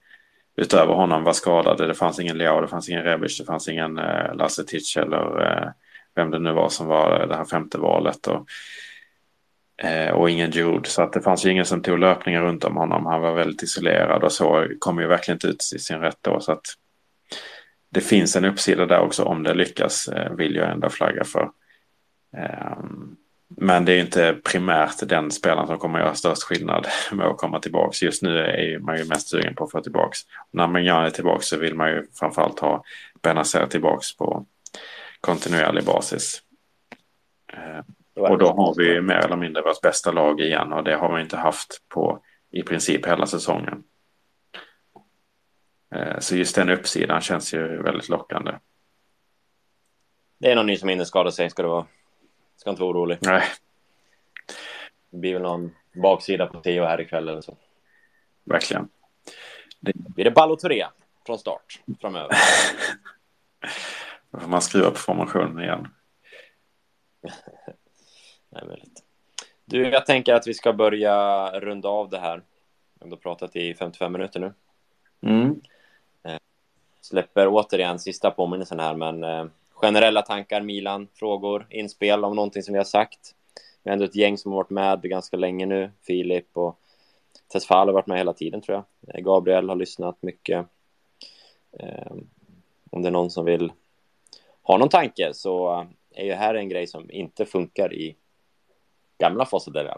[0.58, 1.86] utöver honom var skadade.
[1.86, 5.40] Det fanns ingen Leao, det fanns ingen Rebic, det fanns ingen eh, Lasse Titsch eller
[5.46, 5.68] eh,
[6.14, 8.26] vem det nu var som var det här femte valet.
[8.26, 8.48] Och,
[9.86, 10.88] eh, och ingen Jude.
[10.88, 13.06] Så att det fanns ju ingen som tog löpningar runt om honom.
[13.06, 16.40] Han var väldigt isolerad och så kom ju verkligen inte ut i sin rätt då.
[16.40, 16.66] Så att
[17.90, 21.50] det finns en uppsida där också om det lyckas eh, vill jag ändå flagga för.
[22.36, 23.16] Ehm,
[23.48, 27.36] men det är inte primärt den spelaren som kommer att göra störst skillnad med att
[27.36, 28.04] komma tillbaka.
[28.04, 30.16] Just nu är man ju mest sugen på att få tillbaka.
[30.50, 32.84] När man är tillbaka så vill man ju framförallt ha
[33.22, 34.46] Benazer tillbaka på
[35.20, 36.42] kontinuerlig basis.
[38.14, 41.22] Och då har vi mer eller mindre vårt bästa lag igen och det har vi
[41.22, 43.84] inte haft på i princip hela säsongen.
[45.94, 48.52] Eh, så just den uppsidan känns ju väldigt lockande.
[50.38, 51.86] det är någon ny som hinner skada sig, ska du vara.
[52.58, 53.18] Ska inte vara orolig.
[53.20, 53.42] Nej,
[55.10, 57.56] Det blir väl någon baksida på Theo här ikväll eller så.
[58.44, 58.88] verkligen.
[59.80, 60.90] Blir det Ballotorea
[61.26, 62.36] från start framöver?
[64.30, 65.88] Då får man skruva på formationen igen.
[68.50, 69.04] Nej, möjligt.
[69.64, 72.42] Du, jag tänker att vi ska börja runda av det här.
[73.00, 74.52] Vi har pratat i 55 minuter nu.
[75.20, 75.60] Mm.
[77.00, 79.44] Släpper återigen sista påminnelsen här, men eh,
[79.80, 83.34] generella tankar, Milan, frågor, inspel om någonting som vi har sagt.
[83.82, 85.90] Vi har ändå ett gäng som har varit med ganska länge nu.
[86.02, 86.78] Filip och
[87.52, 89.24] Tesfal har varit med hela tiden tror jag.
[89.24, 90.66] Gabriel har lyssnat mycket.
[91.72, 92.12] Eh,
[92.90, 93.72] om det är någon som vill
[94.62, 98.16] ha någon tanke så är ju här en grej som inte funkar i
[99.18, 99.88] gamla Fossa del.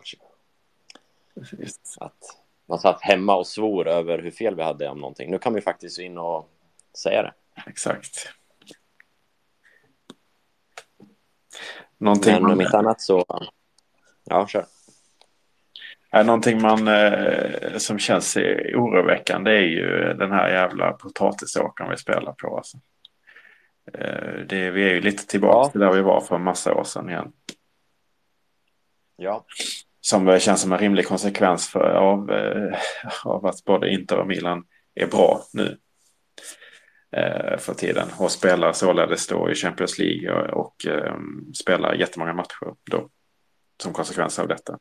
[1.99, 5.31] Att man satt hemma och svor över hur fel vi hade om någonting.
[5.31, 6.49] Nu kan vi faktiskt in och
[6.95, 7.33] säga det.
[7.67, 8.40] Exakt.
[11.99, 13.25] Någonting Men om man, inte annat så...
[14.25, 14.65] Ja, kör.
[16.11, 18.37] är någonting man eh, som känns
[18.75, 22.57] oroväckande är ju den här jävla potatisåkern vi spelar på.
[22.57, 22.79] Alltså.
[23.95, 25.71] Eh, det, vi är ju lite tillbaka Ja.
[25.71, 27.33] till där vi var för en massa år sedan igen.
[29.17, 29.45] Ja,
[30.01, 32.79] Som känns som en rimlig konsekvens för, av, eh,
[33.25, 35.79] av att både Inter och Milan är bra nu.
[37.13, 38.09] Eh, för tiden.
[38.19, 41.15] Och spelar således då i Champions League och, och eh,
[41.55, 43.09] spelar jättemånga matcher då.
[43.83, 44.79] Som konsekvens av detta.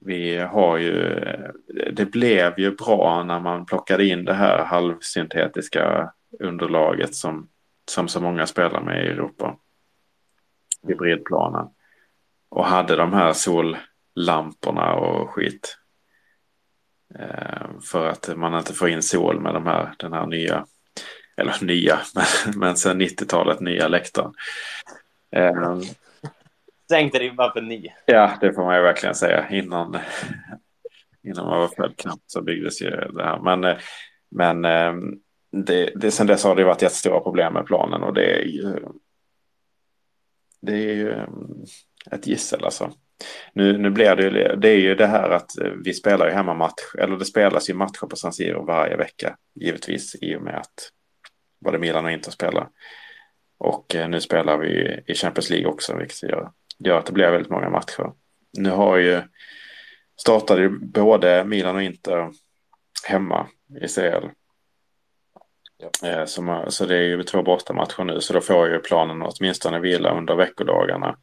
[0.00, 1.20] Vi har ju,
[1.92, 7.48] det blev ju bra när man plockade in det här halvsyntetiska underlaget som,
[7.90, 9.56] som så många spelar med i Europa.
[10.88, 11.66] Hybridplanen.
[12.48, 15.78] Och hade de här sollamporna och skit.
[17.18, 20.66] Eh, för att man inte får in sol med de här, den här nya,
[21.36, 24.32] eller nya, men, men sen 90-talet nya läktaren.
[25.30, 25.78] Eh,
[26.88, 27.94] sänkte ribban för ni.
[28.06, 29.48] Ja, det får man ju verkligen säga.
[29.48, 29.98] Innan,
[31.22, 33.38] innan man var född knappt så byggdes ju det här.
[33.38, 33.76] Men, eh,
[34.30, 34.94] men eh,
[35.52, 38.76] det, det, sen dess har det varit jättestora problem med planen och det är ju,
[40.60, 41.28] det är ju eh,
[42.10, 42.92] ett gissel alltså.
[43.52, 46.32] Nu, nu blir det ju, det är ju det här att eh, vi spelar ju
[46.32, 50.56] hemmamatch, eller det spelas ju matcher på San Siro varje vecka, givetvis i och med
[50.56, 50.90] att
[51.64, 52.68] både Milan och Inter spelar.
[53.58, 57.30] Och eh, nu spelar vi i Champions League också, vilket gör, gör att det blir
[57.30, 58.12] väldigt många matcher.
[58.58, 59.22] Nu har ju
[60.20, 62.30] startade ju både Milan och Inter
[63.08, 63.46] hemma
[63.80, 64.28] i CL.
[66.04, 69.80] Eh, Så, så det är ju två bortamatcher nu, så då får ju planen åtminstone
[69.80, 71.16] vila under veckodagarna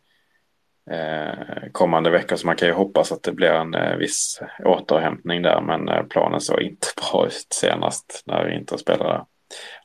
[1.71, 2.35] kommande veckor.
[2.35, 6.03] Så man kan ju hoppas att det blir en eh, viss återhämtning där, men eh,
[6.03, 9.25] planen såg inte bra ut senast när Inter spelade.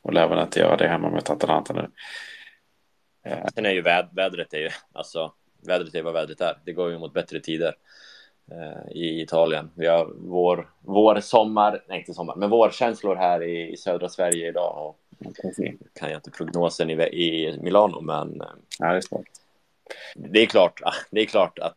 [0.03, 1.91] Och lär väl inte göra det hemma mot Atalanta nu.
[3.25, 5.33] Eh, Sen är ju väd vädret är ju, alltså,
[5.67, 6.59] vädret är vad vädret är.
[6.65, 7.75] Det går ju mot bättre tider
[8.51, 9.71] eh, i Italien.
[9.75, 14.49] Vi har vår, vår sommar, nej inte sommar, men vårkänslor här i, i södra Sverige
[14.49, 14.87] idag.
[14.87, 14.99] Och
[15.95, 18.47] kan jag inte prognosen i, i Milano, men eh,
[18.79, 19.44] Ja, det är svårt
[20.15, 21.77] det är klart, ah, det är klart att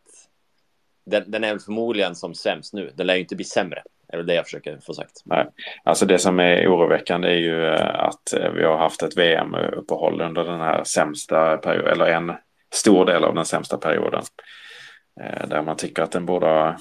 [1.06, 2.92] den, den är väl förmodligen som sämst nu.
[2.96, 3.84] Den lär ju inte bli sämre.
[4.08, 5.22] Det är väl det jag försöker få sagt.
[5.26, 5.48] Nej.
[5.84, 10.22] Alltså det som är oroväckande är ju eh, att eh, vi har haft ett VM-uppehåll
[10.22, 12.34] under den här sämsta perioden, eller en
[12.74, 14.24] stor del av den sämsta perioden.
[15.22, 16.78] Eh, där man tycker att den borde ha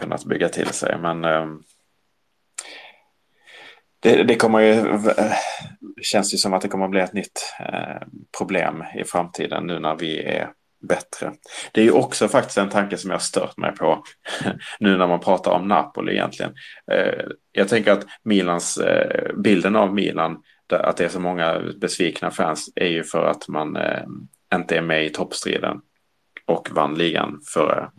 [0.00, 0.98] kunnat bygga till sig.
[0.98, 1.46] Men eh,
[4.04, 5.32] det, det kommer ju, eh,
[6.02, 8.06] känns ju som att det kommer att bli ett nytt eh,
[8.38, 10.50] problem i framtiden nu när vi är
[10.88, 11.32] bättre.
[11.72, 14.04] Det är ju också faktiskt en tanke som jag stört mig på
[14.80, 16.54] nu när man pratar om Napoli egentligen.
[16.92, 18.78] Eh, jag tänker att Milans,
[19.44, 20.42] bilden av Milan,
[20.72, 23.78] att det är så många besvikna fans, är ju för att man
[24.54, 25.80] inte är med i toppstriden
[26.46, 27.90] och vann ligan förra.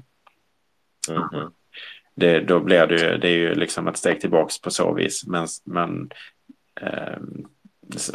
[1.10, 1.51] Mhm.
[2.16, 5.28] Det, då blir det ju, det är ju liksom ett steg tillbaks på så vis.
[5.28, 6.09] Men, men
[6.82, 7.18] eh,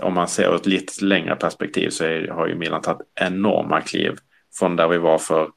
[0.02, 4.16] om man ser ett lite längre perspektiv så är, har ju Milan tagit enorma kliv
[4.58, 5.50] från där vi var för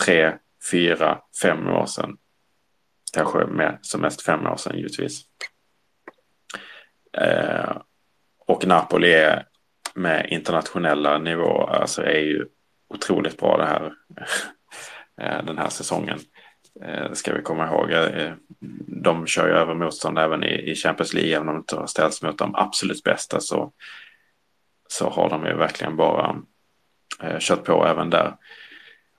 [0.00, 0.32] tre,
[0.70, 2.16] fyra, fem år sedan.
[3.12, 5.22] Kanske med som mest fem år sedan givetvis.
[7.12, 7.76] Eh,
[8.46, 9.46] och Napoli är
[9.94, 12.46] med internationella nivåer, alltså är ju
[12.88, 13.92] otroligt bra det här,
[15.20, 16.18] eh, den här säsongen.
[16.80, 17.90] Det ska vi komma ihåg.
[17.90, 18.32] Eh,
[18.86, 22.22] de kör ju över motstånd även i Champions League, även om de inte har ställts
[22.22, 23.72] mot de absolut bästa så,
[24.88, 26.36] så har de ju verkligen bara
[27.22, 28.36] eh, kört på även där.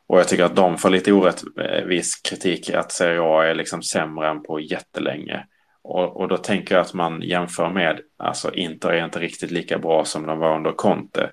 [0.08, 4.30] Och jag tycker att de får lite orättvis kritik att Serie A är liksom sämre
[4.30, 5.46] än på jättelänge.
[5.82, 9.78] Och, och då tänker jag att man jämför med, alltså Inter är inte riktigt lika
[9.78, 11.32] bra som de var under Conte.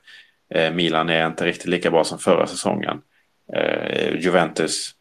[0.54, 3.00] Eh, Milan är inte riktigt lika bra som förra säsongen.
[3.54, 4.94] Eh, Juventus,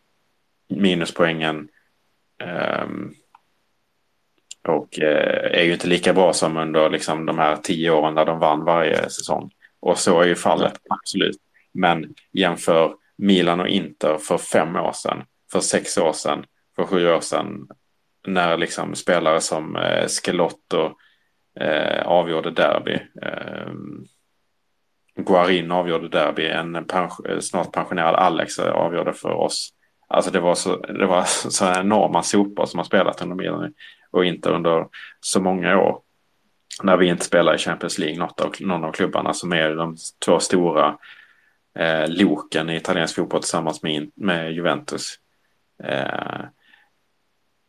[0.72, 1.68] minuspoängen.
[2.44, 2.88] Eh,
[4.68, 8.26] och eh, är ju inte lika bra som under liksom, de här tio åren där
[8.26, 9.52] de vann varje säsong.
[9.80, 11.38] Och så är ju fallet, absolut.
[11.74, 16.46] Men jämför Milan och Inter för fem år sedan, för sex år sedan,
[16.76, 17.68] för sju år sedan.
[18.28, 20.92] När liksom spelare som eh, Skelotto
[21.60, 23.00] eh, avgjorde derby.
[23.22, 23.72] Eh,
[25.16, 26.48] Guarin avgjorde derby.
[26.48, 29.74] En pens snart pensionerad Alex avgjorde för oss.
[30.12, 33.74] Alltså det var så, det var så enorma sopor som har spelat under Milan
[34.12, 34.88] och inte under
[35.20, 36.02] så många år.
[36.84, 39.98] När vi inte spelar i Champions League, något av, någon av klubbarna som är de
[40.26, 40.98] två stora
[41.80, 45.20] eh, loken i italiensk fotboll tillsammans med, med Juventus.
[45.84, 46.42] Eh,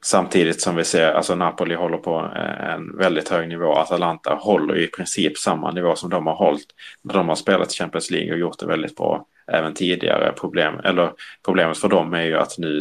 [0.04, 3.72] samtidigt som vi ser, alltså Napoli håller på eh, en väldigt hög nivå.
[3.72, 6.68] Atalanta håller i princip samma nivå som de har hållit
[7.02, 10.32] när de har spelat Champions League och gjort det väldigt bra även tidigare.
[10.32, 11.12] Problem, eller
[11.44, 12.80] problemet för dem är ju att nu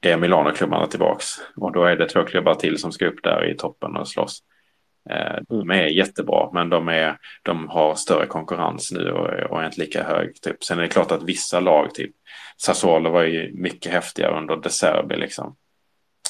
[0.00, 1.26] är Milano-klubbarna tillbaks.
[1.56, 4.42] Och då är det två klubbar till som ska upp där i toppen och slåss.
[5.10, 9.66] Eh, de är jättebra, men de, är, de har större konkurrens nu och, och är
[9.66, 10.40] inte lika hög.
[10.42, 10.64] Typ.
[10.64, 12.10] Sen är det klart att vissa lag, typ
[12.56, 15.56] Sassuolo var ju mycket häftigare under De Serbi liksom.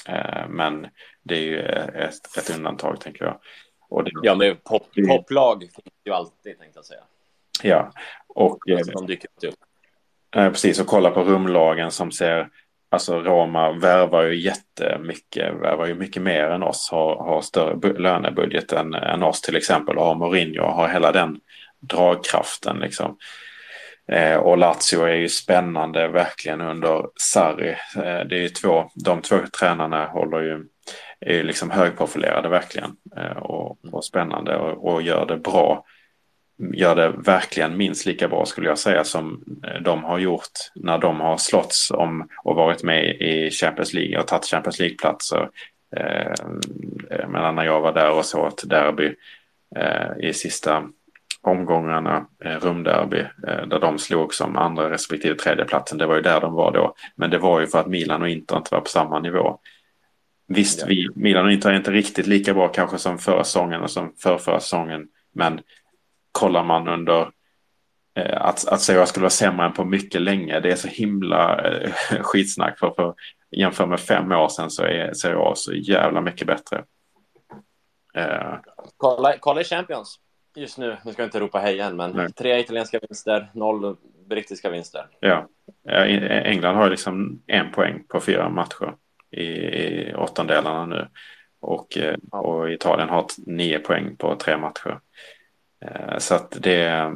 [0.08, 0.86] Eh, men
[1.22, 3.40] det är ju ett, ett undantag, tänker jag.
[4.04, 7.02] Det, ja, men pop, poplag finns ju alltid, tänkte jag säga.
[7.62, 7.92] Ja,
[8.28, 8.70] och...
[8.70, 9.54] Alltså, de dyker upp.
[10.36, 12.48] Eh, precis, och kolla på rumlagen som ser
[12.92, 18.72] Alltså Roma värvar ju jättemycket, värvar ju mycket mer än oss, har, har större lönebudget
[18.72, 21.40] än, än oss till exempel och har Mourinho har hela den
[21.80, 23.16] dragkraften liksom.
[24.08, 27.70] Eh, och Lazio är ju spännande verkligen under Sarri.
[27.96, 30.64] Eh, det är ju två, de två tränarna håller ju,
[31.20, 35.84] är ju liksom högprofilerade verkligen eh, och, och spännande och, och gör det bra
[36.72, 40.98] gör det verkligen minst lika bra skulle jag säga som eh, de har gjort när
[40.98, 45.48] de har slåtts om och varit med i Champions League och tagit Champions League-platser.
[45.96, 46.46] Eh,
[47.28, 49.14] medan när jag var där och såg ett derby
[49.76, 50.84] eh, i sista
[51.42, 55.98] omgångarna, eh, rumderby, eh, där de slog som andra respektive tredje platsen.
[55.98, 56.94] Det var ju där de var då.
[57.14, 59.58] Men det var ju för att Milan och Inter inte var på samma nivå.
[60.48, 63.90] Visst, vi, Milan och Inter är inte riktigt lika bra kanske som förra säsongen och
[63.90, 65.08] som förra säsongen.
[65.34, 65.60] Men
[66.32, 67.30] kollar man under
[68.14, 70.76] eh, att, att säga att jag skulle vara sämre än på mycket länge, det är
[70.76, 71.90] så himla eh,
[72.22, 72.78] skitsnack.
[72.78, 73.14] För, för
[73.50, 76.84] jämför med fem år sedan så är Serie A så jävla mycket bättre.
[78.14, 78.54] Eh.
[78.96, 80.20] Kolla, kolla i Champions
[80.56, 80.96] just nu.
[81.04, 82.32] Nu ska jag inte ropa hej igen, men Nej.
[82.32, 83.96] tre italienska vinster, noll
[84.28, 85.06] brittiska vinster.
[85.20, 85.48] Ja,
[85.84, 88.94] England har liksom en poäng på fyra matcher
[89.30, 91.08] i, i åttondelarna nu.
[91.60, 95.00] Och, eh, och Italien har nio poäng på tre matcher.
[95.86, 97.12] Eh, så att det...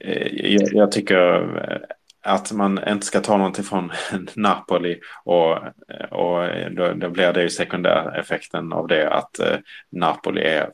[0.00, 1.78] Eh, jag tycker eh,
[2.22, 3.92] att man inte ska ta någonting från
[4.34, 5.56] Napoli och,
[5.92, 9.56] eh, och då, då blir det ju sekundäreffekten av det att eh,
[9.90, 10.70] Napoli är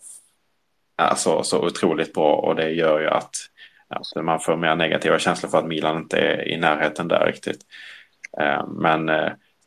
[0.97, 3.35] alltså, så otroligt bra och det gör ju att,
[3.89, 7.61] att man får mer negativa känslor för att Milan inte är i närheten där riktigt.
[8.41, 9.11] Eh, men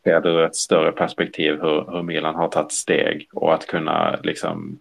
[0.06, 4.78] ser du ett större perspektiv hur, hur Milan har tagit steg och att kunna liksom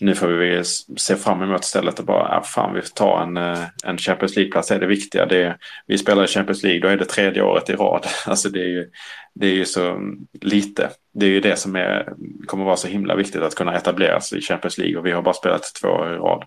[0.00, 0.64] nu får vi
[0.96, 4.70] se fram emot stället och bara, ja, fan vi tar en, eh, en Champions League-plats
[4.70, 5.26] är det viktiga.
[5.26, 5.56] Det
[5.86, 8.06] vi spelar i Champions League, då är det tredje året i rad.
[8.26, 8.90] Alltså det är ju,
[9.34, 10.00] det är ju så
[10.40, 10.90] lite.
[11.14, 12.12] Det är ju det som är,
[12.46, 15.34] kommer vara så himla viktigt att kunna etableras i Champions League och vi har bara
[15.34, 16.44] spelat två år i rad.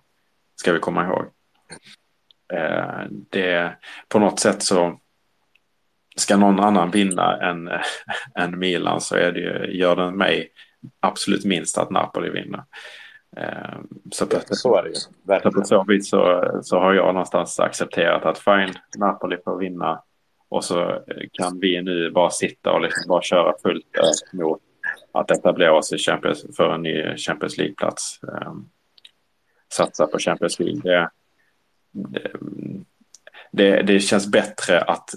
[0.55, 1.26] Ska vi komma ihåg.
[2.53, 3.73] Eh, det,
[4.09, 4.99] på något sätt så
[6.16, 7.70] ska någon annan vinna än,
[8.36, 10.49] än Milan så är det ju, gör den mig
[10.99, 12.63] absolut minst att Napoli vinner.
[13.38, 13.80] Eh,
[14.11, 14.95] så, att, så är det ju.
[15.41, 20.01] Så på så vis så, så har jag någonstans accepterat att fine, Napoli får vinna.
[20.49, 23.86] Och så kan vi nu bara sitta och liksom bara köra fullt
[24.34, 24.61] mot
[25.11, 28.20] att etablera oss i Champions, för en ny Champions League-plats.
[28.22, 28.70] Um,
[29.74, 30.82] satsa på Champions League.
[30.84, 31.09] Det,
[31.91, 32.32] det,
[33.55, 35.09] det, det, känns bättre att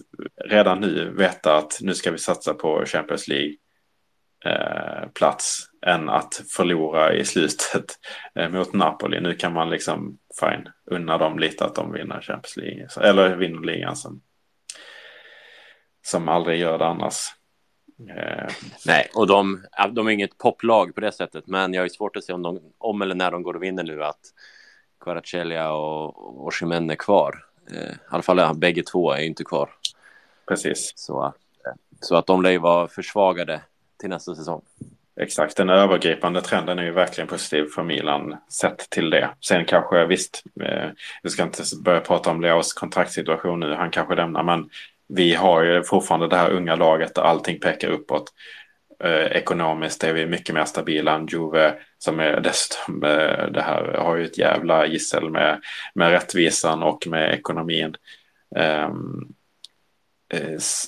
[0.45, 3.55] redan nu veta att nu ska vi satsa på Champions League
[4.45, 7.85] eh, plats än att förlora i slutet
[8.35, 9.21] eh, mot Napoli.
[9.21, 13.61] Nu kan man liksom, fine, unna dem lite att de vinner Champions League, eller vinner
[13.61, 14.21] ligan som,
[16.07, 17.25] som aldrig gör det annars.
[18.11, 18.49] Eh.
[18.87, 22.25] Nej, och de, de är inget poplag på det sättet, men jag har svårt att
[22.25, 24.21] se om, de, om eller när de går och vinner nu att
[25.01, 27.48] Kvaratskhelia och Osimhen är kvar.
[27.73, 29.71] Eh, I alla fall bägge två är inte kvar.
[30.49, 30.93] Precis.
[30.97, 31.37] Så att,
[32.01, 33.61] så att de lär ju vara försvagade
[34.01, 34.63] till nästa säsong.
[35.21, 39.31] Exakt, den övergripande trenden är ju verkligen positiv för Milan sett till det.
[39.41, 40.89] Sen kanske visst, eh,
[41.23, 44.71] vi ska inte börja prata om Leos kontraktssituation nu, han kanske lämnar, men
[45.09, 48.33] vi har ju fortfarande det här unga laget där allting pekar uppåt.
[49.05, 53.01] Eh, ekonomiskt är vi mycket mer stabila än Juve som är dessutom
[53.53, 55.61] det här har ju ett jävla gissel med,
[55.95, 57.95] med rättvisan och med ekonomin.
[58.57, 59.35] Um,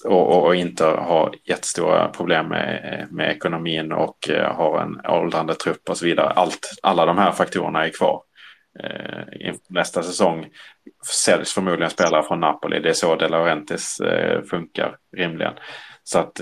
[0.04, 5.88] och, och, inte har jättestora problem med, med ekonomin och eh, har en åldrande trupp
[5.88, 6.30] och så vidare.
[6.30, 8.22] Allt, alla de här faktorerna är kvar.
[8.84, 10.46] Uh, nästa säsong
[11.24, 12.80] säljs förmodligen spelare från Napoli.
[12.80, 15.54] Det är så De Laurentiis uh, funkar rimligen.
[16.04, 16.40] Så att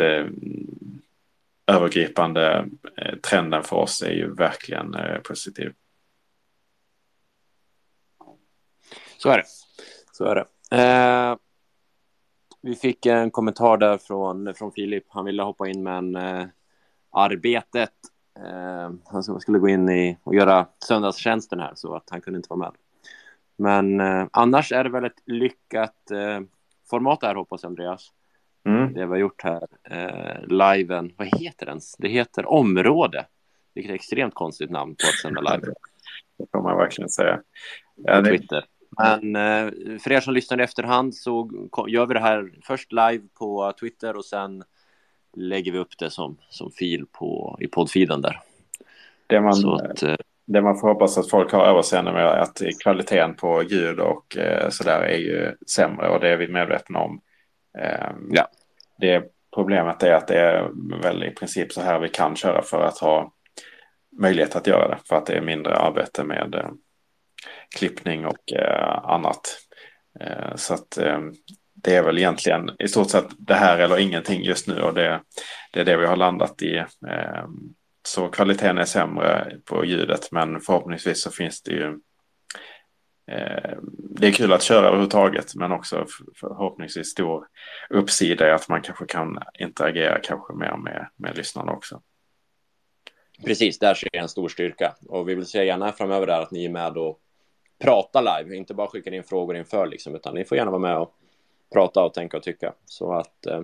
[1.68, 5.72] övergripande eh, trenden för oss är ju verkligen eh, positiv.
[9.18, 9.44] Så är det.
[10.12, 10.46] Så är det.
[10.76, 11.36] Eh,
[12.60, 15.04] vi fick en kommentar där från, från Filip.
[15.08, 16.46] Han ville hoppa in med en eh,
[17.10, 17.92] arbetet.
[18.38, 22.48] Eh, han skulle gå in i och göra söndagstjänsten här så att han kunde inte
[22.50, 22.72] vara med.
[23.56, 26.40] Men eh, annars är det väl ett lyckat eh,
[26.90, 28.12] format här hoppas jag, Andreas.
[28.64, 28.92] Mm.
[28.92, 31.80] Det vi har gjort här, eh, liven, vad heter den?
[31.98, 33.26] Det heter Område,
[33.74, 35.72] vilket är ett extremt konstigt namn på att sända live.
[36.38, 37.40] Det får man verkligen säga.
[37.96, 38.30] Ja, det...
[38.30, 38.64] Twitter.
[38.98, 41.50] Men eh, för er som lyssnar i efterhand så
[41.88, 44.64] gör vi det här först live på Twitter och sen
[45.36, 48.40] lägger vi upp det som, som fil på, i poddfeeden där.
[49.26, 52.62] Det man, att, eh, det man får hoppas att folk har överseende med är att
[52.82, 57.20] kvaliteten på ljud och eh, sådär är ju sämre och det är vi medvetna om.
[57.78, 58.48] Eh, ja.
[58.98, 60.70] Det problemet är att det är
[61.02, 63.32] väl i princip så här vi kan köra för att ha
[64.20, 66.70] möjlighet att göra det för att det är mindre arbete med eh,
[67.76, 69.58] klippning och eh, annat.
[70.20, 71.20] Eh, så att eh,
[71.74, 75.20] det är väl egentligen i stort sett det här eller ingenting just nu och det,
[75.72, 76.76] det är det vi har landat i.
[77.08, 77.74] Ehm,
[78.08, 81.98] så kvaliteten är sämre på ljudet men förhoppningsvis så finns det ju
[83.28, 87.46] Eh, det är kul att köra överhuvudtaget men också förhoppningsvis stor
[87.90, 92.02] uppsida i att man kanske kan interagera kanske mer med, med lyssnarna också.
[93.44, 96.50] Precis, där ser jag en stor styrka och vi vill se gärna framöver där att
[96.50, 97.20] ni är med och
[97.78, 100.98] prata live, inte bara skickar in frågor inför liksom, utan ni får gärna vara med
[100.98, 101.14] och
[101.72, 102.74] prata och tänka och tycka.
[102.84, 103.60] Så att eh,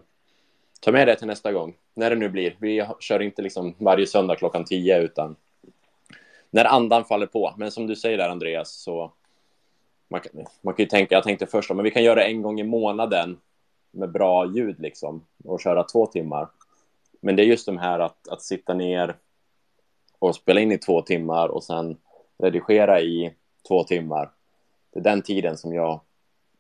[0.81, 2.57] ta med det till nästa gång, när det nu blir.
[2.59, 5.37] Vi kör inte liksom varje söndag klockan tio, utan
[6.51, 7.55] när andan faller på.
[7.57, 9.13] Men som du säger där, Andreas, så
[10.09, 12.43] man kan, man kan ju tänka, jag tänkte först, men vi kan göra det en
[12.43, 13.41] gång i månaden
[13.91, 16.49] med bra ljud liksom och köra två timmar.
[17.21, 19.17] Men det är just de här att, att sitta ner
[20.19, 21.97] och spela in i två timmar och sen
[22.39, 23.35] redigera i
[23.69, 24.31] två timmar.
[24.91, 26.01] Det är den tiden som jag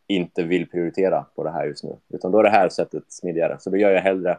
[0.06, 3.56] inte vill prioritera på det här just nu, utan då är det här sättet smidigare.
[3.60, 4.38] Så då gör jag hellre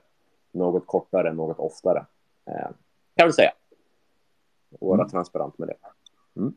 [0.52, 2.06] något kortare, något oftare,
[2.46, 2.74] eh, kan
[3.16, 3.52] jag väl säga.
[4.80, 5.10] Och vara mm.
[5.10, 5.76] transparent med det.
[6.40, 6.54] Mm.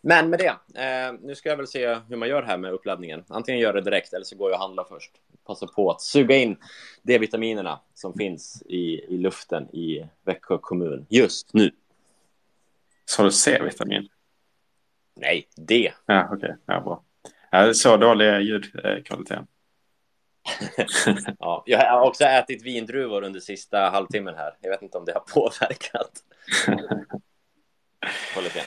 [0.00, 3.24] Men med det, eh, nu ska jag väl se hur man gör här med uppladdningen.
[3.28, 5.12] Antingen gör det direkt eller så går jag och handlar först.
[5.46, 6.56] Passa på att suga in
[7.02, 11.70] D-vitaminerna som finns i, i luften i Växjö kommun just nu.
[13.04, 14.08] Sa du C-vitamin?
[15.16, 15.92] Nej, D.
[16.06, 16.36] Ja, okej.
[16.36, 16.56] Okay.
[16.66, 17.02] Ja, bra.
[17.50, 19.46] Ja, så dålig är ljudkvaliteten.
[21.38, 24.56] ja, jag har också ätit vindruvor under sista halvtimmen här.
[24.60, 26.12] Jag vet inte om det har påverkat
[28.32, 28.66] kvaliteten.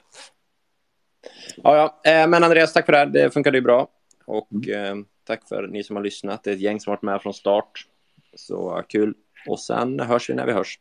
[1.63, 3.05] Ja, ja, eh, men Andreas, tack för det här.
[3.05, 3.87] Det funkade ju bra.
[4.25, 4.99] Och mm.
[4.99, 6.43] eh, tack för ni som har lyssnat.
[6.43, 7.87] Det är ett gäng som varit med från start.
[8.35, 9.13] Så kul.
[9.47, 10.79] Och sen hörs vi när vi hörs.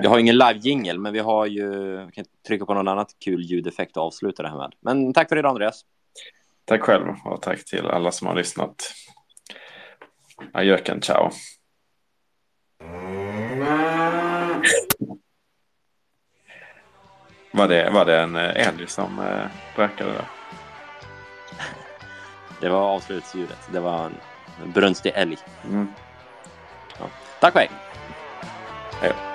[0.00, 1.96] Vi har ingen live-jingel, men vi har ju...
[2.06, 4.74] Vi kan trycka på någon annat kul ljudeffekt och avsluta det här med.
[4.80, 5.84] Men tack för idag, Andreas.
[6.64, 8.74] Tack själv och tack till alla som har lyssnat.
[10.52, 11.30] Adjöken, ciao.
[17.56, 19.46] Var det, var det en eh, älg som eh,
[19.76, 20.24] bräkade där?
[22.60, 23.68] Det var avslutsljudet.
[23.72, 24.10] Det var
[24.62, 25.38] en brunstig älg.
[25.64, 25.88] Mm.
[26.98, 27.06] Ja.
[27.40, 27.70] Tack och hej!
[29.00, 29.33] Hej då.